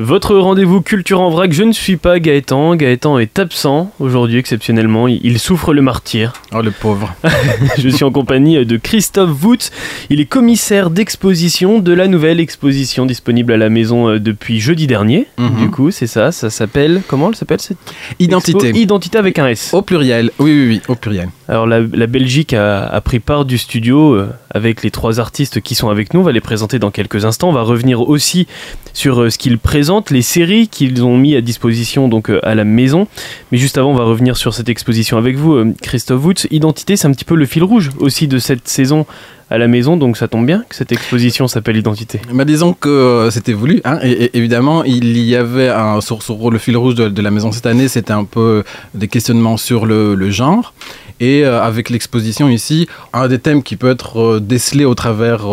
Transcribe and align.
Votre 0.00 0.36
rendez-vous 0.36 0.80
culture 0.80 1.20
en 1.20 1.28
vrac, 1.28 1.52
je 1.52 1.64
ne 1.64 1.72
suis 1.72 1.96
pas 1.96 2.20
Gaëtan. 2.20 2.76
Gaëtan 2.76 3.18
est 3.18 3.36
absent 3.40 3.90
aujourd'hui 3.98 4.36
exceptionnellement. 4.38 5.08
Il 5.08 5.40
souffre 5.40 5.74
le 5.74 5.82
martyr. 5.82 6.32
Oh 6.54 6.62
le 6.62 6.70
pauvre. 6.70 7.12
je 7.78 7.88
suis 7.88 8.04
en 8.04 8.12
compagnie 8.12 8.64
de 8.64 8.76
Christophe 8.76 9.42
Woutz. 9.44 9.70
Il 10.08 10.20
est 10.20 10.24
commissaire 10.24 10.90
d'exposition 10.90 11.80
de 11.80 11.92
la 11.92 12.06
nouvelle 12.06 12.38
exposition 12.38 13.06
disponible 13.06 13.52
à 13.52 13.56
la 13.56 13.68
maison 13.70 14.08
euh, 14.08 14.18
depuis 14.20 14.60
jeudi 14.60 14.86
dernier. 14.86 15.26
Mhm. 15.36 15.56
Du 15.58 15.70
coup, 15.70 15.90
c'est 15.90 16.06
ça. 16.06 16.30
Ça 16.30 16.48
s'appelle 16.48 17.02
comment 17.08 17.30
elle 17.30 17.36
s'appelle 17.36 17.60
cette 17.60 17.76
Identité. 18.20 18.68
expo 18.68 18.78
Identité 18.78 19.18
avec 19.18 19.38
un 19.40 19.48
S. 19.48 19.74
Au 19.74 19.82
pluriel. 19.82 20.30
Oui, 20.38 20.52
oui, 20.52 20.68
oui, 20.68 20.80
au 20.88 20.94
pluriel. 20.94 21.28
Alors 21.50 21.66
la, 21.66 21.80
Belgique 21.80 22.52
a, 22.52 23.00
pris 23.00 23.20
part 23.20 23.46
du 23.46 23.56
studio 23.56 24.12
euh, 24.12 24.28
avec 24.50 24.82
les 24.82 24.90
trois 24.90 25.18
artistes 25.18 25.62
qui 25.62 25.74
sont 25.74 25.88
avec 25.88 26.12
nous. 26.12 26.20
On 26.20 26.22
va 26.22 26.32
les 26.32 26.42
présenter 26.42 26.78
dans 26.78 26.90
quelques 26.90 27.24
instants. 27.24 27.48
On 27.48 27.52
va 27.52 27.62
revenir 27.62 28.02
aussi 28.06 28.46
sur 28.92 29.22
euh, 29.22 29.30
ce 29.30 29.38
qu'ils 29.38 29.58
présentent, 29.58 30.10
les 30.10 30.20
séries 30.20 30.68
qu'ils 30.68 31.02
ont 31.02 31.16
mis 31.16 31.34
à 31.34 31.40
disposition 31.40 32.08
donc 32.08 32.28
euh, 32.28 32.38
à 32.42 32.54
la 32.54 32.64
maison. 32.64 33.08
Mais 33.50 33.56
juste 33.56 33.78
avant, 33.78 33.92
on 33.92 33.96
va 33.96 34.04
revenir 34.04 34.36
sur 34.36 34.52
cette 34.52 34.68
exposition 34.68 35.16
avec 35.16 35.36
vous, 35.36 35.72
Christophe 35.80 36.22
Woods. 36.22 36.46
Identité, 36.50 36.98
c'est 36.98 37.08
un 37.08 37.12
petit 37.12 37.24
peu 37.24 37.34
le 37.34 37.46
fil 37.46 37.64
rouge 37.64 37.92
aussi 37.98 38.28
de 38.28 38.38
cette 38.38 38.68
saison 38.68 39.06
à 39.50 39.58
la 39.58 39.68
maison, 39.68 39.96
donc 39.96 40.16
ça 40.16 40.28
tombe 40.28 40.46
bien 40.46 40.64
que 40.68 40.74
cette 40.74 40.92
exposition 40.92 41.48
s'appelle 41.48 41.76
Identité. 41.76 42.20
Disons 42.46 42.74
que 42.74 42.88
euh, 42.88 43.30
c'était 43.30 43.52
voulu, 43.52 43.80
hein, 43.84 43.98
évidemment, 44.02 44.84
il 44.84 45.18
y 45.18 45.36
avait 45.36 45.68
un, 45.68 46.00
sur, 46.00 46.20
le 46.50 46.58
fil 46.58 46.76
rouge 46.76 46.94
de, 46.94 47.22
la 47.22 47.30
maison 47.30 47.52
cette 47.52 47.66
année, 47.66 47.88
c'était 47.88 48.12
un 48.12 48.24
peu 48.24 48.62
des 48.94 49.08
questionnements 49.08 49.56
sur 49.56 49.86
le, 49.86 50.30
genre. 50.30 50.74
Et 51.20 51.44
euh, 51.44 51.60
avec 51.60 51.90
l'exposition 51.90 52.48
ici, 52.48 52.86
un 53.12 53.26
des 53.26 53.40
thèmes 53.40 53.64
qui 53.64 53.76
peut 53.76 53.90
être 53.90 54.20
euh, 54.20 54.40
décelé 54.40 54.84
au 54.84 54.94
travers 54.94 55.46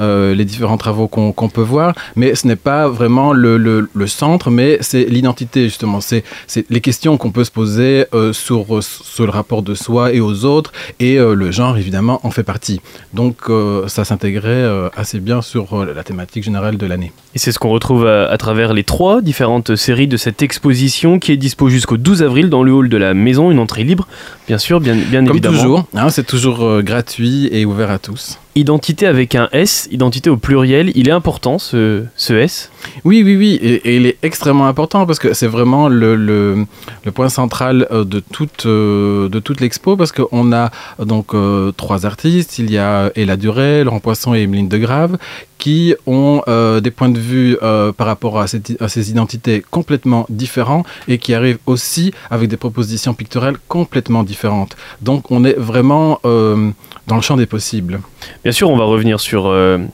les 0.00 0.44
différents 0.44 0.78
travaux 0.78 1.06
qu'on 1.08 1.48
peut 1.48 1.62
voir, 1.62 1.94
mais 2.16 2.34
ce 2.34 2.46
n'est 2.46 2.56
pas 2.56 2.88
vraiment 2.88 3.32
le, 3.32 3.88
centre, 4.06 4.50
mais 4.50 4.78
c'est 4.80 5.04
l'identité 5.04 5.64
justement. 5.64 6.00
C'est 6.00 6.24
les 6.70 6.80
questions 6.80 7.16
qu'on 7.16 7.30
peut 7.30 7.44
se 7.44 7.50
poser 7.50 8.06
sur, 8.32 8.82
sur 8.82 9.24
le 9.24 9.30
rapport 9.30 9.62
de 9.62 9.74
soi 9.74 10.12
et 10.12 10.20
aux 10.20 10.44
autres, 10.44 10.72
et 10.98 11.16
le 11.16 11.50
genre 11.50 11.76
évidemment 11.76 12.20
en 12.22 12.30
fait 12.30 12.42
partie. 12.42 12.80
Donc 13.12 13.33
euh, 13.48 13.88
ça 13.88 14.04
s'intégrait 14.04 14.48
euh, 14.48 14.88
assez 14.96 15.20
bien 15.20 15.42
sur 15.42 15.72
euh, 15.74 15.92
la 15.94 16.02
thématique 16.04 16.44
générale 16.44 16.76
de 16.76 16.86
l'année. 16.86 17.12
Et 17.34 17.38
c'est 17.38 17.52
ce 17.52 17.58
qu'on 17.58 17.70
retrouve 17.70 18.06
à, 18.06 18.30
à 18.30 18.36
travers 18.38 18.72
les 18.72 18.84
trois 18.84 19.20
différentes 19.22 19.76
séries 19.76 20.06
de 20.08 20.16
cette 20.16 20.42
exposition 20.42 21.18
qui 21.18 21.32
est 21.32 21.36
dispo 21.36 21.68
jusqu'au 21.68 21.96
12 21.96 22.22
avril 22.22 22.50
dans 22.50 22.62
le 22.62 22.72
hall 22.72 22.88
de 22.88 22.96
la 22.96 23.14
maison, 23.14 23.50
une 23.50 23.58
entrée 23.58 23.84
libre, 23.84 24.06
bien 24.46 24.58
sûr, 24.58 24.80
bien, 24.80 24.94
bien 24.94 25.20
Comme 25.24 25.30
évidemment. 25.36 25.56
toujours, 25.56 25.84
hein, 25.94 26.10
c'est 26.10 26.26
toujours 26.26 26.82
gratuit 26.82 27.48
et 27.52 27.64
ouvert 27.64 27.90
à 27.90 27.98
tous. 27.98 28.38
Identité 28.56 29.08
avec 29.08 29.34
un 29.34 29.48
S, 29.50 29.88
identité 29.90 30.30
au 30.30 30.36
pluriel, 30.36 30.92
il 30.94 31.08
est 31.08 31.12
important 31.12 31.58
ce, 31.58 32.06
S? 32.30 32.70
Oui, 33.04 33.22
oui, 33.24 33.36
oui, 33.36 33.54
et, 33.60 33.96
il 33.96 34.06
est 34.06 34.16
extrêmement 34.22 34.68
important 34.68 35.06
parce 35.06 35.18
que 35.18 35.34
c'est 35.34 35.48
vraiment 35.48 35.88
le, 35.88 36.64
point 37.12 37.28
central 37.28 37.88
euh, 37.90 38.04
de 38.04 38.20
toute, 38.20 38.66
euh, 38.66 39.28
de 39.28 39.40
toute 39.40 39.60
l'expo 39.60 39.96
parce 39.96 40.12
qu'on 40.12 40.52
a 40.52 40.70
donc 41.00 41.34
euh, 41.34 41.72
trois 41.72 42.06
artistes, 42.06 42.60
il 42.60 42.70
y 42.70 42.78
a 42.78 43.10
Ella 43.16 43.36
Duret, 43.36 43.82
Laurent 43.82 43.98
Poisson 43.98 44.34
et 44.34 44.42
Emeline 44.42 44.68
Degrave 44.68 45.18
qui 45.64 45.94
ont 46.06 46.42
euh, 46.46 46.80
des 46.86 46.90
points 46.90 47.08
de 47.08 47.18
vue 47.18 47.56
euh, 47.62 47.90
par 47.98 48.06
rapport 48.06 48.38
à, 48.38 48.46
cette- 48.46 48.76
à 48.82 48.88
ces 48.94 49.04
identités 49.14 49.64
complètement 49.76 50.26
différents 50.28 50.82
et 51.08 51.16
qui 51.16 51.32
arrivent 51.32 51.62
aussi 51.64 52.12
avec 52.30 52.50
des 52.50 52.58
propositions 52.58 53.14
picturales 53.14 53.56
complètement 53.66 54.24
différentes. 54.24 54.76
Donc 55.00 55.30
on 55.30 55.42
est 55.42 55.58
vraiment 55.70 56.20
euh, 56.26 56.70
dans 57.06 57.16
le 57.16 57.22
champ 57.22 57.38
des 57.38 57.46
possibles. 57.46 58.00
Bien 58.42 58.52
sûr, 58.52 58.68
on 58.68 58.76
va 58.76 58.84
revenir 58.84 59.20
sur, 59.20 59.42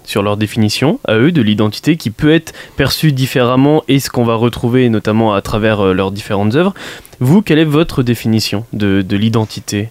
sur 0.04 0.22
leur 0.24 0.36
définition 0.36 0.98
à 1.06 1.14
eux 1.18 1.30
de 1.30 1.42
l'identité 1.48 1.96
qui 1.96 2.10
peut 2.10 2.32
être 2.32 2.52
perçue 2.76 3.12
différemment 3.12 3.84
et 3.86 4.00
ce 4.00 4.10
qu'on 4.10 4.24
va 4.24 4.34
retrouver 4.34 4.88
notamment 4.88 5.34
à 5.34 5.40
travers 5.40 5.78
leurs 5.94 6.10
différentes 6.10 6.56
œuvres. 6.56 6.74
Vous, 7.20 7.42
quelle 7.42 7.60
est 7.60 7.64
votre 7.80 8.02
définition 8.02 8.64
de, 8.72 9.02
de 9.02 9.16
l'identité? 9.16 9.90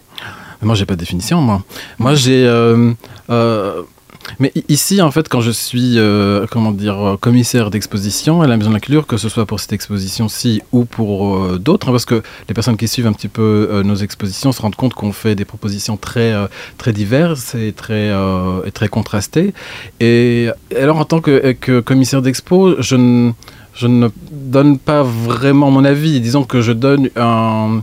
Moi, 0.61 0.75
j'ai 0.75 0.85
pas 0.85 0.95
de 0.95 0.99
définition, 0.99 1.39
moi. 1.41 1.63
Moi, 1.99 2.15
j'ai. 2.15 2.43
Mais 4.37 4.51
ici, 4.67 5.01
en 5.01 5.11
fait, 5.11 5.27
quand 5.27 5.41
je 5.41 5.51
suis, 5.51 5.97
euh, 5.97 6.45
comment 6.51 6.71
dire, 6.71 6.99
euh, 6.99 7.17
commissaire 7.17 7.69
d'exposition 7.69 8.41
à 8.41 8.47
la 8.47 8.57
Maison 8.57 8.69
de 8.69 8.75
la 8.75 8.79
Culture, 8.79 9.07
que 9.07 9.17
ce 9.17 9.29
soit 9.29 9.45
pour 9.45 9.59
cette 9.59 9.73
exposition-ci 9.73 10.61
ou 10.71 10.85
pour 10.85 11.37
euh, 11.37 11.57
d'autres, 11.57 11.89
hein, 11.89 11.91
parce 11.91 12.05
que 12.05 12.21
les 12.47 12.53
personnes 12.53 12.77
qui 12.77 12.87
suivent 12.87 13.07
un 13.07 13.13
petit 13.13 13.27
peu 13.27 13.81
nos 13.83 13.95
expositions 13.95 14.51
se 14.51 14.61
rendent 14.61 14.75
compte 14.75 14.93
qu'on 14.93 15.11
fait 15.11 15.35
des 15.35 15.45
propositions 15.45 15.97
très, 15.97 16.33
très 16.77 16.93
diverses 16.93 17.55
et 17.55 17.71
très, 17.71 18.09
et 18.65 18.71
très 18.71 18.87
contrastées. 18.87 19.53
Et 19.99 20.49
alors, 20.75 20.97
en 20.97 21.05
tant 21.05 21.21
que, 21.21 21.53
que 21.53 21.79
commissaire 21.79 22.21
d'expo, 22.21 22.81
je 22.81 22.95
ne, 22.95 23.31
je 23.73 23.87
ne 23.87 24.09
donne 24.49 24.77
pas 24.77 25.03
vraiment 25.03 25.69
mon 25.71 25.85
avis. 25.85 26.19
Disons 26.19 26.43
que 26.43 26.59
je 26.61 26.71
donne 26.71 27.09
un, 27.15 27.81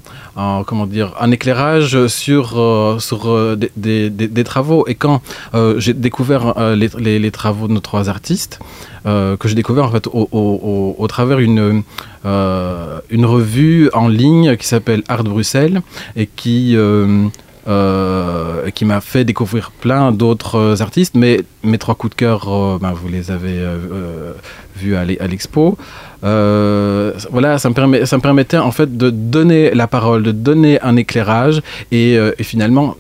comment 0.66 0.87
dire, 0.87 1.12
un 1.21 1.31
éclairage 1.31 2.06
sur, 2.09 2.59
euh, 2.59 2.99
sur 2.99 3.28
euh, 3.31 3.56
des, 3.56 3.71
des- 4.10 4.28
travaux. 4.44 4.84
Et 4.88 4.94
quand 4.94 5.22
euh, 5.54 5.75
j'ai 5.78 5.94
découvert 5.94 6.54
les, 6.75 6.88
les- 6.99 7.19
travaux 7.31 7.69
de 7.69 7.72
nos 7.72 7.81
trois 7.81 8.09
artistes, 8.09 8.59
que 9.04 9.47
j'ai 9.49 9.54
découvert 9.54 9.84
en 9.84 9.93
fait 9.93 10.09
au, 10.09 10.28
au- 10.32 10.94
au- 10.99 11.06
travers 11.06 11.38
une, 11.38 11.84
une 12.25 13.25
revue 13.37 13.88
en 13.94 14.09
ligne 14.09 14.56
qui 14.56 14.66
s'appelle 14.66 15.03
Art 15.09 15.22
Bruxelles 15.22 15.81
et 16.16 16.27
qui, 16.27 16.77
qui 17.66 18.84
m'a 18.84 19.00
fait 19.00 19.25
découvrir 19.25 19.71
plein 19.71 20.12
d'autres 20.12 20.56
euh, 20.59 20.81
artistes. 20.81 21.15
Mais 21.16 21.41
mes 21.62 21.78
trois 21.78 21.94
coups 21.94 22.12
de 22.12 22.16
cœur, 22.16 22.49
euh, 22.49 22.78
ben, 22.81 22.93
vous 22.93 23.09
les 23.09 23.31
avez 23.31 23.59
euh, 23.59 23.77
euh, 23.93 24.32
vus 24.77 24.94
à 24.97 25.04
l'e- 25.04 25.21
à 25.21 25.27
l'expo. 25.27 25.77
Euh, 26.25 27.12
voilà, 27.31 27.59
ça 27.59 27.69
me, 27.69 27.75
permet, 27.75 28.06
ça 28.06 28.16
me 28.16 28.22
permettait 28.22 28.56
en 28.59 28.71
fait 28.71 28.97
de 28.97 29.10
donner 29.10 29.72
la 29.75 29.87
parole, 29.87 30.22
de 30.22 30.32
donner 30.32 30.81
un 30.82 30.97
éclairage 30.97 31.60
et, 31.93 32.16
euh, 32.19 32.32
finalement 32.41 32.97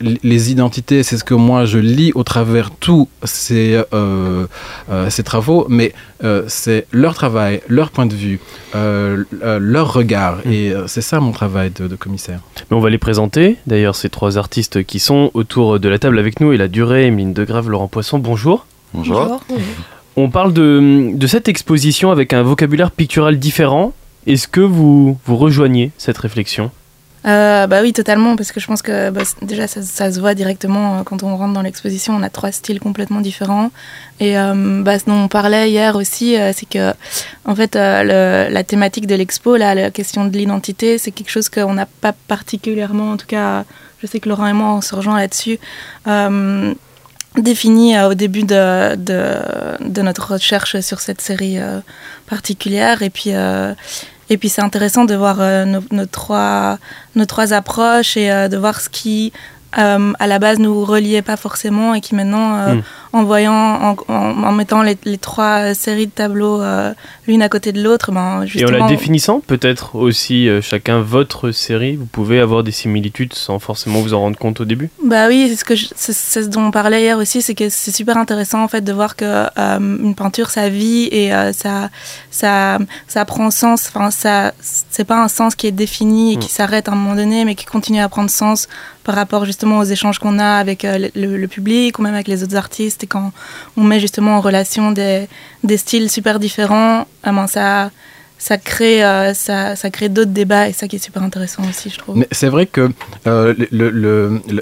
les 0.00 0.50
identités, 0.50 1.02
c'est 1.02 1.16
ce 1.16 1.24
que 1.24 1.34
moi 1.34 1.64
je 1.64 1.78
lis 1.78 2.12
au 2.14 2.22
travers 2.22 2.70
tous 2.70 3.08
ces, 3.22 3.80
euh, 3.92 4.46
euh, 4.90 5.10
ces 5.10 5.22
travaux, 5.22 5.66
mais 5.68 5.92
euh, 6.22 6.44
c'est 6.48 6.86
leur 6.92 7.14
travail, 7.14 7.60
leur 7.68 7.90
point 7.90 8.06
de 8.06 8.14
vue, 8.14 8.40
euh, 8.74 9.24
euh, 9.42 9.58
leur 9.60 9.92
regard, 9.92 10.38
et 10.46 10.72
euh, 10.72 10.86
c'est 10.86 11.02
ça 11.02 11.20
mon 11.20 11.32
travail 11.32 11.70
de, 11.70 11.88
de 11.88 11.96
commissaire. 11.96 12.40
Mais 12.70 12.76
on 12.76 12.80
va 12.80 12.90
les 12.90 12.98
présenter. 12.98 13.56
D'ailleurs, 13.66 13.94
ces 13.94 14.08
trois 14.08 14.38
artistes 14.38 14.84
qui 14.84 14.98
sont 14.98 15.30
autour 15.34 15.80
de 15.80 15.88
la 15.88 15.98
table 15.98 16.18
avec 16.18 16.40
nous 16.40 16.52
et 16.52 16.56
la 16.56 16.68
durée, 16.68 17.06
Emeline 17.06 17.32
Degrave, 17.32 17.68
Laurent 17.70 17.88
Poisson, 17.88 18.18
bonjour. 18.18 18.66
Bonjour. 18.92 19.40
On 20.16 20.30
parle 20.30 20.52
de, 20.52 21.12
de 21.12 21.26
cette 21.26 21.48
exposition 21.48 22.12
avec 22.12 22.32
un 22.32 22.42
vocabulaire 22.42 22.92
pictural 22.92 23.38
différent. 23.38 23.92
Est-ce 24.26 24.46
que 24.46 24.60
vous, 24.60 25.18
vous 25.26 25.36
rejoignez 25.36 25.90
cette 25.98 26.18
réflexion? 26.18 26.70
Euh, 27.26 27.66
bah 27.66 27.80
oui, 27.80 27.92
totalement, 27.92 28.36
parce 28.36 28.52
que 28.52 28.60
je 28.60 28.66
pense 28.66 28.82
que 28.82 29.10
bah, 29.10 29.22
déjà 29.40 29.66
ça, 29.66 30.12
se 30.12 30.20
voit 30.20 30.34
directement 30.34 30.98
euh, 30.98 31.02
quand 31.04 31.22
on 31.22 31.36
rentre 31.36 31.54
dans 31.54 31.62
l'exposition. 31.62 32.14
On 32.14 32.22
a 32.22 32.28
trois 32.28 32.52
styles 32.52 32.80
complètement 32.80 33.20
différents. 33.20 33.70
Et 34.20 34.38
euh, 34.38 34.82
bah, 34.82 34.98
ce 34.98 35.06
dont 35.06 35.24
on 35.24 35.28
parlait 35.28 35.70
hier 35.70 35.96
aussi, 35.96 36.36
c'est 36.52 36.68
que 36.68 36.92
en 37.44 37.54
fait 37.54 37.74
la 37.74 38.64
thématique 38.64 39.06
de 39.06 39.14
l'expo, 39.14 39.56
la 39.56 39.90
question 39.90 40.26
de 40.26 40.36
l'identité, 40.36 40.98
c'est 40.98 41.10
quelque 41.10 41.30
chose 41.30 41.48
qu'on 41.48 41.74
n'a 41.74 41.86
pas 41.86 42.12
particulièrement, 42.12 43.12
en 43.12 43.16
tout 43.16 43.26
cas, 43.26 43.64
je 44.02 44.06
sais 44.06 44.20
que 44.20 44.28
Laurent 44.28 44.46
et 44.46 44.52
moi 44.52 44.74
on 44.74 44.80
se 44.80 44.94
rejoint 44.94 45.18
là-dessus. 45.18 45.58
défini 47.36 47.98
au 48.00 48.14
début 48.14 48.44
de, 48.44 48.94
de, 48.94 50.02
notre 50.02 50.34
recherche 50.34 50.78
sur 50.80 51.00
cette 51.00 51.20
série 51.20 51.58
particulière 52.28 53.02
et 53.02 53.10
puis 53.10 53.32
et 54.30 54.36
puis 54.36 54.48
c'est 54.48 54.62
intéressant 54.62 55.04
de 55.04 55.14
voir 55.14 55.36
euh, 55.40 55.64
nos, 55.64 56.06
trois 56.06 56.78
approches 57.52 58.16
et 58.16 58.30
euh, 58.30 58.48
de 58.48 58.56
voir 58.56 58.80
ce 58.80 58.88
qui 58.88 59.32
euh, 59.78 60.12
à 60.18 60.26
la 60.26 60.38
base 60.38 60.58
nous 60.58 60.84
reliait 60.84 61.22
pas 61.22 61.36
forcément 61.36 61.94
et 61.94 62.00
qui 62.00 62.14
maintenant 62.14 62.56
euh, 62.56 62.74
Mm. 62.74 62.82
En 63.14 63.24
voyant 63.24 63.52
en, 63.54 63.96
en- 64.08 64.42
en 64.44 64.52
mettant 64.52 64.82
les, 64.82 64.96
les 65.04 65.18
trois 65.18 65.72
séries 65.74 66.06
de 66.06 66.10
tableaux 66.12 66.60
euh, 66.60 66.92
l'une 67.26 67.42
à 67.42 67.48
côté 67.48 67.72
de 67.72 67.82
l'autre 67.82 68.12
ben 68.12 68.44
Et 68.54 68.64
en 68.64 68.70
la 68.70 68.86
définissant, 68.88 69.40
peut-être 69.40 69.94
aussi 69.94 70.48
euh, 70.48 70.60
chacun 70.60 71.00
votre 71.00 71.50
série, 71.52 71.96
vous 71.96 72.06
pouvez 72.06 72.40
avoir 72.40 72.62
des 72.64 72.72
similitudes 72.72 73.32
sans 73.32 73.58
forcément 73.58 74.00
vous 74.00 74.14
en 74.14 74.20
rendre 74.20 74.36
compte 74.38 74.60
au 74.60 74.64
début? 74.64 74.90
Bah 75.04 75.28
oui, 75.28 75.46
c'est 75.48 75.56
ce 75.56 75.64
que 75.64 75.74
je- 75.76 75.86
c'est 75.94 76.12
c'est 76.12 76.42
ce 76.42 76.48
dont 76.48 76.64
on 76.66 76.70
parlait 76.70 77.02
hier 77.02 77.16
aussi, 77.18 77.40
c'est 77.40 77.54
que 77.54 77.68
c'est 77.68 77.94
super 77.94 78.16
intéressant 78.16 78.62
en 78.62 78.68
fait 78.68 78.82
de 78.82 78.92
voir 78.92 79.16
que 79.16 79.24
euh, 79.24 79.78
une 79.78 80.14
peinture 80.14 80.50
ça 80.50 80.68
vit 80.68 81.04
et 81.12 81.30
ça 81.52 81.90
ça 82.30 82.78
ça 83.06 83.24
prend 83.24 83.50
sens. 83.50 83.88
Enfin 83.88 84.10
ça 84.10 84.52
c'est 84.60 85.04
pas 85.04 85.22
un 85.22 85.28
sens 85.28 85.54
qui 85.54 85.66
est 85.66 85.72
défini 85.72 86.34
et 86.34 86.36
qui 86.36 86.46
Mm. 86.46 86.56
s'arrête 86.56 86.88
à 86.88 86.92
un 86.92 86.96
moment 86.96 87.14
donné, 87.14 87.44
mais 87.44 87.54
qui 87.54 87.64
continue 87.64 88.00
à 88.00 88.08
prendre 88.08 88.30
sens 88.30 88.68
par 89.04 89.14
rapport 89.14 89.44
justement 89.44 89.78
aux 89.78 89.84
échanges 89.84 90.18
qu'on 90.18 90.38
a 90.38 90.52
avec 90.56 90.84
le 90.86 91.46
public 91.46 91.98
ou 91.98 92.02
même 92.02 92.14
avec 92.14 92.26
les 92.28 92.42
autres 92.42 92.56
artistes 92.56 93.03
quand 93.06 93.32
on 93.76 93.84
met 93.84 94.00
justement 94.00 94.36
en 94.36 94.40
relation 94.40 94.92
des 94.92 95.76
styles 95.76 96.10
super 96.10 96.38
différents, 96.38 97.06
ah 97.22 97.32
ben, 97.32 97.46
ça 97.46 97.90
ça 98.36 98.58
crée 98.58 99.02
euh, 99.04 99.32
ça 99.32 99.76
ça 99.76 99.90
crée 99.90 100.08
d'autres 100.08 100.32
débats 100.32 100.68
et 100.68 100.72
ça 100.72 100.86
qui 100.88 100.96
est 100.96 101.04
super 101.04 101.22
intéressant 101.22 101.62
aussi 101.68 101.88
je 101.88 101.98
trouve. 101.98 102.24
C'est 102.30 102.48
vrai 102.48 102.66
que 102.66 102.90
euh, 103.26 103.54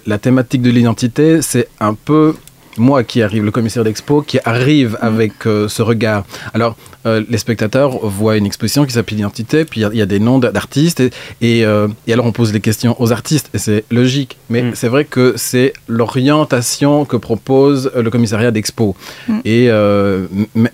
la 0.07 0.19
thématique 0.19 0.63
de 0.63 0.71
l'identité, 0.71 1.43
c'est 1.43 1.69
un 1.81 1.95
peu 1.95 2.37
moi 2.77 3.05
qui 3.05 3.23
arrive, 3.23 3.45
le 3.45 3.51
commissaire 3.51 3.85
d'expo, 3.85 4.23
qui 4.23 4.39
arrive 4.45 4.99
avec 5.01 5.47
euh, 5.47 5.69
ce 5.69 5.83
regard. 5.83 6.25
Alors, 6.55 6.77
euh, 7.05 7.23
les 7.29 7.39
spectateurs 7.39 7.99
voient 8.07 8.37
une 8.37 8.47
exposition 8.47 8.85
qui 8.85 8.93
s'appelle 8.93 9.19
Identité, 9.19 9.65
puis 9.65 9.83
il 9.83 9.97
y, 9.97 10.03
a 10.03 10.07
des 10.07 10.21
noms 10.21 10.39
d'artistes, 10.39 11.01
et, 11.01 11.65
euh, 11.65 11.89
et, 12.07 12.13
alors 12.13 12.27
on 12.27 12.33
pose 12.33 12.53
les 12.53 12.61
questions 12.61 13.01
aux 13.01 13.13
artistes, 13.13 13.51
et 13.55 13.59
c'est 13.59 13.85
logique. 13.91 14.37
Mais 14.51 14.75
c'est 14.75 14.89
vrai 14.89 15.05
que 15.05 15.35
c'est 15.37 15.73
l'orientation 15.89 17.05
que 17.05 17.17
propose 17.17 17.91
le 17.97 18.09
commissariat 18.11 18.51
d'expo. 18.51 18.95
Et, 19.45 19.69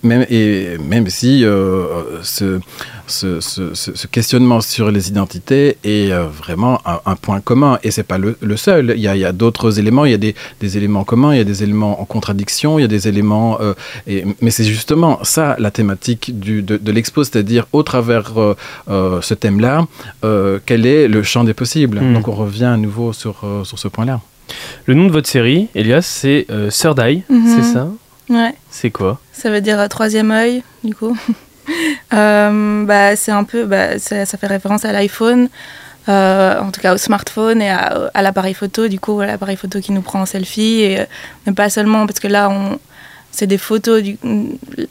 même, 0.03 0.25
et 0.29 0.77
même 0.77 1.09
si 1.09 1.41
ce 1.41 2.59
ce, 3.09 3.39
ce, 3.41 4.07
questionnement 4.07 4.61
sur 4.61 4.91
les 4.91 5.09
identités 5.09 5.77
est 5.83 6.11
euh, 6.11 6.27
vraiment 6.27 6.81
un, 6.85 7.15
point 7.15 7.41
commun. 7.41 7.79
Et 7.83 7.91
c'est 7.91 8.03
pas 8.03 8.17
le, 8.17 8.35
seul. 8.57 8.93
Il 8.95 9.01
y 9.01 9.07
a, 9.07 9.27
a 9.27 9.31
d'autres 9.31 9.79
éléments. 9.79 10.05
Il 10.05 10.11
y 10.11 10.15
a 10.15 10.17
des, 10.17 10.35
des, 10.59 10.77
éléments 10.77 11.03
communs. 11.03 11.33
Il 11.33 11.37
y 11.37 11.41
a 11.41 11.45
des 11.45 11.63
éléments 11.63 12.01
en 12.01 12.05
contradiction. 12.05 12.79
Il 12.79 12.83
y 12.83 12.85
a 12.85 12.89
des 12.89 13.07
éléments. 13.07 13.59
Euh, 13.61 13.73
et, 14.07 14.25
mais 14.41 14.51
c'est 14.51 14.63
justement 14.63 15.19
ça 15.23 15.55
la 15.59 15.71
thématique 15.71 16.39
du, 16.39 16.61
de, 16.61 16.77
de 16.77 16.91
l'expo, 16.91 17.23
c'est-à-dire 17.23 17.65
au 17.73 17.83
travers 17.83 18.33
euh, 18.37 19.21
ce 19.21 19.33
thème-là, 19.33 19.87
quel 20.65 20.85
est 20.85 21.07
le 21.07 21.23
champ 21.23 21.43
des 21.43 21.53
possibles. 21.53 21.99
Hmm. 21.99 22.13
Donc 22.13 22.27
on 22.27 22.33
revient 22.33 22.65
à 22.65 22.77
nouveau 22.77 23.13
sur, 23.13 23.43
sur 23.63 23.79
ce 23.79 23.87
point-là. 23.87 24.21
Le 24.85 24.93
nom 24.93 25.05
de 25.05 25.11
votre 25.11 25.27
série, 25.27 25.67
Elias, 25.75 26.01
c'est 26.01 26.47
Sœur 26.69 26.95
d'Aïe, 26.95 27.23
mhm. 27.29 27.55
c'est 27.55 27.73
ça? 27.73 27.87
Ouais. 28.29 28.53
C'est 28.69 28.91
quoi? 28.91 29.19
Ça 29.31 29.49
veut 29.49 29.61
dire 29.61 29.87
troisième 29.89 30.31
œil, 30.31 30.63
du 30.83 30.95
coup. 30.95 31.17
Euh, 32.13 32.85
bah, 32.85 33.15
c'est 33.15 33.31
un 33.31 33.43
peu, 33.43 33.65
bah, 33.65 33.99
ça, 33.99 34.25
fait 34.25 34.47
référence 34.47 34.85
à 34.85 34.91
l'iPhone, 34.91 35.49
euh, 36.07 36.59
en 36.59 36.71
tout 36.71 36.81
cas 36.81 36.93
au 36.93 36.97
smartphone 36.97 37.61
et 37.61 37.69
à, 37.69 38.21
l'appareil 38.21 38.53
photo, 38.53 38.87
du 38.87 38.99
coup, 38.99 39.21
l'appareil 39.21 39.57
photo 39.57 39.79
qui 39.79 39.91
nous 39.91 40.01
prend 40.01 40.21
en 40.21 40.25
selfie, 40.25 40.81
et, 40.81 41.05
mais 41.45 41.53
pas 41.53 41.69
seulement, 41.69 42.07
parce 42.07 42.19
que 42.19 42.27
là, 42.27 42.49
c'est 43.31 43.47
des 43.47 43.59
photos, 43.59 44.01
du, 44.01 44.17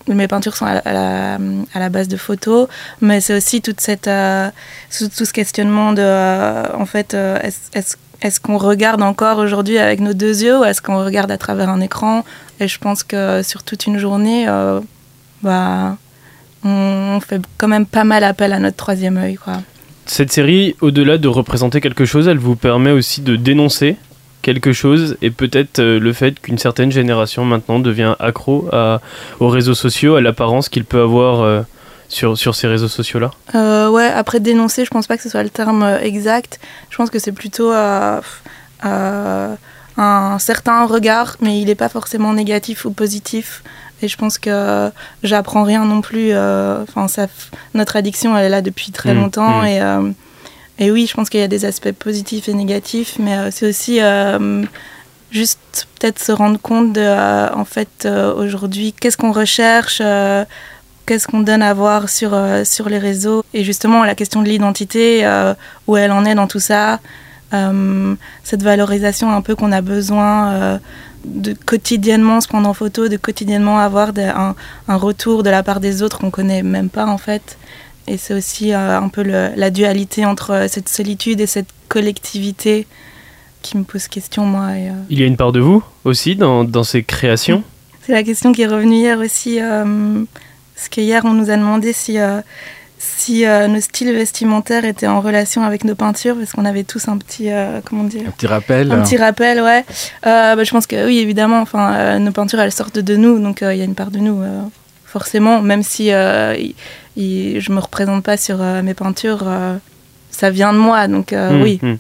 mes 0.06 0.28
peintures 0.28 0.56
sont 0.56 0.66
à 0.66 0.80
la, 0.84 1.88
base 1.88 2.08
de 2.08 2.16
photos, 2.16 2.68
mais 3.00 3.20
c'est 3.20 3.36
aussi 3.36 3.60
toute 3.60 3.80
cette, 3.80 4.08
euh, 4.08 4.48
tout, 4.96 5.24
ce 5.24 5.32
questionnement 5.32 5.92
de, 5.92 6.72
en 6.74 6.86
fait, 6.86 7.14
est-ce 7.14 7.96
est-ce 8.20 8.40
qu'on 8.40 8.58
regarde 8.58 9.00
encore 9.00 9.38
aujourd'hui 9.38 9.78
avec 9.78 10.00
nos 10.00 10.12
deux 10.12 10.42
yeux 10.42 10.58
ou 10.58 10.64
est-ce 10.64 10.82
qu'on 10.82 11.04
regarde 11.04 11.30
à 11.30 11.38
travers 11.38 11.68
un 11.68 11.80
écran? 11.80 12.24
Et 12.58 12.66
je 12.66 12.76
pense 12.80 13.04
que 13.04 13.44
sur 13.44 13.62
toute 13.62 13.86
une 13.86 13.98
journée, 13.98 14.48
bah, 15.42 15.96
on 17.18 17.20
fait 17.20 17.42
quand 17.58 17.68
même 17.68 17.86
pas 17.86 18.04
mal 18.04 18.24
appel 18.24 18.52
à 18.52 18.58
notre 18.58 18.76
troisième 18.76 19.16
œil. 19.16 19.34
Quoi. 19.34 19.54
Cette 20.06 20.32
série, 20.32 20.74
au-delà 20.80 21.18
de 21.18 21.28
représenter 21.28 21.80
quelque 21.80 22.04
chose, 22.06 22.28
elle 22.28 22.38
vous 22.38 22.56
permet 22.56 22.92
aussi 22.92 23.20
de 23.20 23.36
dénoncer 23.36 23.96
quelque 24.40 24.72
chose 24.72 25.16
et 25.20 25.30
peut-être 25.30 25.80
euh, 25.80 25.98
le 25.98 26.12
fait 26.12 26.40
qu'une 26.40 26.58
certaine 26.58 26.90
génération 26.92 27.44
maintenant 27.44 27.80
devient 27.80 28.14
accro 28.18 28.68
à, 28.72 29.00
aux 29.40 29.48
réseaux 29.48 29.74
sociaux, 29.74 30.14
à 30.14 30.20
l'apparence 30.20 30.68
qu'il 30.68 30.84
peut 30.84 31.00
avoir 31.00 31.42
euh, 31.42 31.62
sur, 32.08 32.38
sur 32.38 32.54
ces 32.54 32.68
réseaux 32.68 32.88
sociaux-là? 32.88 33.32
Euh, 33.54 33.90
Ouais, 33.90 34.06
après 34.06 34.38
dénoncer, 34.40 34.84
je 34.84 34.90
pense 34.90 35.06
pas 35.06 35.16
que 35.16 35.22
ce 35.22 35.28
soit 35.28 35.42
le 35.42 35.50
terme 35.50 35.98
exact. 36.02 36.60
Je 36.88 36.96
pense 36.96 37.10
que 37.10 37.18
c'est 37.18 37.32
plutôt 37.32 37.72
un 37.72 38.20
certain 40.38 40.86
regard, 40.86 41.36
mais 41.40 41.60
il 41.60 41.66
n'est 41.66 41.74
pas 41.74 41.88
forcément 41.88 42.32
négatif 42.32 42.84
ou 42.84 42.90
positif. 42.92 43.62
Et 44.02 44.08
je 44.08 44.16
pense 44.16 44.38
que 44.38 44.90
j'apprends 45.22 45.64
rien 45.64 45.84
non 45.84 46.00
plus. 46.00 46.30
Euh, 46.32 46.82
enfin, 46.82 47.08
ça, 47.08 47.26
notre 47.74 47.96
addiction, 47.96 48.36
elle 48.36 48.46
est 48.46 48.50
là 48.50 48.62
depuis 48.62 48.92
très 48.92 49.14
mmh, 49.14 49.18
longtemps. 49.18 49.62
Mmh. 49.62 49.66
Et, 49.66 49.82
euh, 49.82 50.10
et 50.78 50.90
oui, 50.90 51.06
je 51.08 51.14
pense 51.14 51.28
qu'il 51.28 51.40
y 51.40 51.42
a 51.42 51.48
des 51.48 51.64
aspects 51.64 51.92
positifs 51.92 52.48
et 52.48 52.54
négatifs, 52.54 53.16
mais 53.18 53.36
euh, 53.36 53.50
c'est 53.50 53.68
aussi 53.68 54.00
juste 55.30 55.88
peut-être 55.98 56.18
se 56.18 56.32
rendre 56.32 56.58
compte 56.60 56.92
de, 56.92 57.54
en 57.54 57.64
fait, 57.64 58.08
aujourd'hui, 58.36 58.92
qu'est-ce 58.92 59.16
qu'on 59.16 59.32
recherche 59.32 60.02
qu'est-ce 61.06 61.26
qu'on 61.26 61.40
donne 61.40 61.62
à 61.62 61.72
voir 61.72 62.10
sur, 62.10 62.38
sur 62.64 62.90
les 62.90 62.98
réseaux. 62.98 63.42
Et 63.54 63.64
justement, 63.64 64.04
la 64.04 64.14
question 64.14 64.42
de 64.42 64.48
l'identité, 64.48 65.26
où 65.86 65.96
elle 65.96 66.12
en 66.12 66.24
est 66.26 66.34
dans 66.34 66.46
tout 66.46 66.60
ça, 66.60 67.00
cette 67.50 68.62
valorisation 68.62 69.32
un 69.32 69.40
peu 69.40 69.54
qu'on 69.54 69.72
a 69.72 69.80
besoin 69.80 70.80
de 71.24 71.52
quotidiennement 71.52 72.40
se 72.40 72.48
prendre 72.48 72.68
en 72.68 72.74
photo, 72.74 73.08
de 73.08 73.16
quotidiennement 73.16 73.78
avoir 73.78 74.12
un, 74.16 74.54
retour 74.96 75.42
de 75.42 75.50
la 75.50 75.62
part 75.62 75.80
des 75.80 76.02
autres 76.02 76.18
qu'on 76.18 76.30
connaît 76.30 76.62
même 76.62 76.88
pas 76.88 77.06
en 77.06 77.18
fait. 77.18 77.58
Et 78.06 78.16
c'est 78.16 78.34
aussi 78.34 78.72
euh, 78.72 78.98
un 78.98 79.08
peu 79.08 79.22
la 79.22 79.70
dualité 79.70 80.24
entre 80.24 80.66
cette 80.68 80.88
solitude 80.88 81.40
et 81.40 81.46
cette 81.46 81.68
collectivité 81.88 82.86
qui 83.60 83.76
me 83.76 83.84
pose 83.84 84.08
question 84.08 84.46
moi. 84.46 84.68
Euh, 84.70 84.90
Il 85.10 85.20
y 85.20 85.22
a 85.22 85.26
une 85.26 85.36
part 85.36 85.52
de 85.52 85.60
vous 85.60 85.82
aussi 86.04 86.36
dans, 86.36 86.64
dans 86.64 86.84
ces 86.84 87.02
créations? 87.02 87.62
C'est 88.06 88.12
la 88.12 88.22
question 88.22 88.52
qui 88.52 88.62
est 88.62 88.66
revenue 88.66 88.96
hier 88.96 89.18
aussi. 89.18 89.60
Euh, 89.60 90.24
parce 90.74 90.88
qu'hier 90.88 91.24
on 91.24 91.34
nous 91.34 91.50
a 91.50 91.56
demandé 91.56 91.92
si 91.92 92.18
si 92.98 93.46
euh, 93.46 93.68
nos 93.68 93.80
styles 93.80 94.12
vestimentaires 94.12 94.84
étaient 94.84 95.06
en 95.06 95.20
relation 95.20 95.62
avec 95.62 95.84
nos 95.84 95.94
peintures, 95.94 96.36
parce 96.36 96.52
qu'on 96.52 96.64
avait 96.64 96.82
tous 96.82 97.08
un 97.08 97.16
petit, 97.16 97.50
euh, 97.50 97.80
comment 97.84 98.04
dire? 98.04 98.22
Un 98.26 98.30
petit 98.32 98.46
rappel. 98.48 98.90
Un 98.90 99.02
petit 99.02 99.16
rappel, 99.16 99.60
ouais. 99.60 99.84
Euh, 100.26 100.56
bah, 100.56 100.64
je 100.64 100.70
pense 100.70 100.86
que 100.86 101.06
oui, 101.06 101.18
évidemment. 101.18 101.60
Enfin, 101.60 102.18
nos 102.18 102.32
peintures, 102.32 102.60
elles 102.60 102.72
sortent 102.72 102.98
de 102.98 103.16
nous, 103.16 103.38
donc 103.38 103.60
il 103.62 103.76
y 103.76 103.80
a 103.80 103.84
une 103.84 103.94
part 103.94 104.10
de 104.10 104.18
nous, 104.18 104.42
forcément. 105.04 105.62
Même 105.62 105.82
si 105.82 106.08
je 106.08 106.72
je 107.16 107.72
me 107.72 107.78
représente 107.78 108.24
pas 108.24 108.36
sur 108.36 108.58
mes 108.58 108.94
peintures, 108.94 109.44
ça 110.30 110.50
vient 110.50 110.72
de 110.72 110.78
moi, 110.78 111.06
donc 111.06 111.32
mmh, 111.32 111.62
oui. 111.62 111.78
Mmh. 111.82 111.94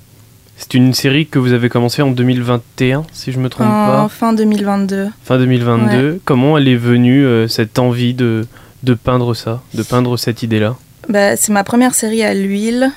C'est 0.56 0.74
une 0.74 0.92
série 0.92 1.26
que 1.28 1.38
vous 1.38 1.52
avez 1.52 1.68
commencé 1.68 2.02
en 2.02 2.10
2021, 2.10 3.04
si 3.12 3.30
je 3.30 3.38
me 3.38 3.48
trompe 3.48 3.68
pas. 3.68 4.08
Fin 4.08 4.32
2022. 4.32 5.08
Fin 5.22 5.38
2022. 5.38 6.20
Comment 6.24 6.58
elle 6.58 6.66
est 6.66 6.76
venue 6.76 7.48
cette 7.48 7.78
envie 7.78 8.14
de 8.14 8.46
de 8.84 8.94
peindre 8.94 9.34
ça, 9.34 9.62
de 9.74 9.82
peindre 9.82 10.16
cette 10.16 10.42
idée-là? 10.42 10.76
Bah, 11.08 11.36
C'est 11.36 11.52
ma 11.52 11.64
première 11.64 11.94
série 11.94 12.22
à 12.22 12.34
l'huile. 12.34 12.92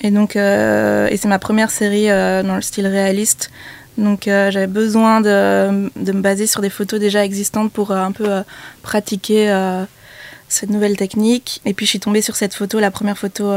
Et 0.00 0.10
donc, 0.10 0.36
euh, 0.36 1.08
et 1.08 1.16
c'est 1.16 1.28
ma 1.28 1.38
première 1.38 1.70
série 1.70 2.10
euh, 2.10 2.42
dans 2.42 2.56
le 2.56 2.60
style 2.60 2.86
réaliste. 2.86 3.50
Donc, 3.96 4.28
euh, 4.28 4.50
j'avais 4.50 4.66
besoin 4.66 5.20
de, 5.20 5.90
de, 5.96 6.12
me 6.12 6.20
baser 6.20 6.46
sur 6.46 6.60
des 6.60 6.68
photos 6.68 7.00
déjà 7.00 7.24
existantes 7.24 7.72
pour 7.72 7.92
un 7.92 8.12
peu 8.12 8.42
pratiquer 8.82 9.48
cette 10.48 10.70
nouvelle 10.70 10.96
technique. 10.96 11.62
Et 11.64 11.74
puis, 11.74 11.86
je 11.86 11.90
suis 11.90 12.00
tombée 12.00 12.20
sur 12.20 12.36
cette 12.36 12.54
photo, 12.54 12.80
la 12.80 12.90
première 12.90 13.16
photo. 13.16 13.52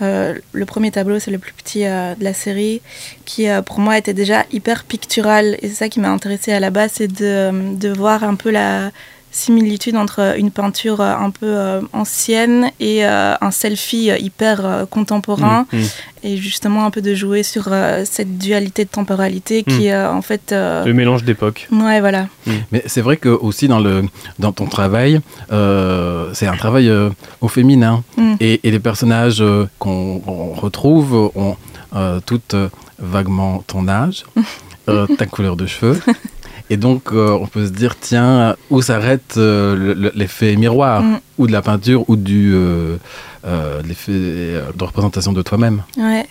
le 0.00 0.64
premier 0.66 0.90
tableau, 0.90 1.18
c'est 1.18 1.30
le 1.30 1.38
plus 1.38 1.52
petit 1.52 1.84
de 1.84 2.22
la 2.22 2.34
série, 2.34 2.82
qui 3.24 3.46
pour 3.64 3.78
moi 3.78 3.96
était 3.96 4.14
déjà 4.14 4.44
hyper 4.50 4.82
pictural. 4.84 5.56
Et 5.62 5.68
c'est 5.68 5.76
ça 5.76 5.88
qui 5.88 6.00
m'a 6.00 6.10
intéressée 6.10 6.52
à 6.52 6.60
la 6.60 6.70
base, 6.70 6.90
c'est 6.94 7.08
de, 7.08 7.76
de 7.76 7.88
voir 7.90 8.24
un 8.24 8.34
peu 8.34 8.50
la, 8.50 8.90
similitude 9.30 9.96
entre 9.96 10.38
une 10.38 10.50
peinture 10.50 11.00
euh, 11.00 11.14
un 11.14 11.30
peu 11.30 11.46
euh, 11.46 11.80
ancienne 11.92 12.70
et 12.80 13.04
euh, 13.04 13.34
un 13.40 13.50
selfie 13.50 14.10
hyper 14.18 14.86
contemporain. 14.90 15.66
Mm, 15.72 15.78
mm. 15.78 15.86
et 16.24 16.36
justement 16.36 16.84
un 16.84 16.90
peu 16.90 17.00
de 17.02 17.14
jouer 17.14 17.42
sur 17.42 17.68
cette 18.04 18.38
dualité 18.38 18.84
de 18.84 18.90
temporalité 18.90 19.62
qui 19.62 19.86
est 19.86 19.96
mm. 19.96 20.16
en 20.16 20.22
fait 20.22 20.52
le 20.52 20.92
mélange 20.92 21.24
d'époque 21.24 21.68
ouais 21.70 22.00
voilà. 22.00 22.28
Mais 22.72 22.82
c'est 22.86 23.02
vrai 23.02 23.16
que 23.16 23.28
aussi 23.28 23.68
dans 23.68 23.80
le 23.80 24.04
dans 24.38 24.52
ton 24.52 24.66
travail 24.66 25.20
c'est 25.50 26.46
un 26.46 26.56
travail 26.56 26.90
au 27.40 27.48
féminin. 27.48 28.02
Et, 28.40 28.60
et, 28.62 28.70
les 28.70 28.80
personnages 28.80 29.42
qu'on 29.78 30.52
retrouve 30.54 31.30
ont 31.34 31.56
toutes 32.26 32.56
vaguement 32.98 33.62
ton 33.66 33.88
âge 33.88 34.24
ta 35.18 35.26
couleur 35.26 35.56
de 35.56 35.66
cheveux 35.66 36.00
Et 36.70 36.76
donc, 36.76 37.12
euh, 37.12 37.30
on 37.40 37.46
peut 37.46 37.66
se 37.66 37.70
dire, 37.70 37.98
tiens, 37.98 38.56
où 38.70 38.82
s'arrête 38.82 39.36
euh, 39.36 40.10
l'effet 40.14 40.56
miroir, 40.56 41.02
mm. 41.02 41.20
ou 41.38 41.46
de 41.46 41.52
la 41.52 41.62
peinture, 41.62 42.04
ou 42.08 42.16
du 42.16 42.52
euh, 42.54 42.98
l'effet 43.86 44.12
de 44.12 44.84
représentation 44.84 45.32
de 45.32 45.40
toi-même. 45.42 45.82
Ouais, 45.96 46.26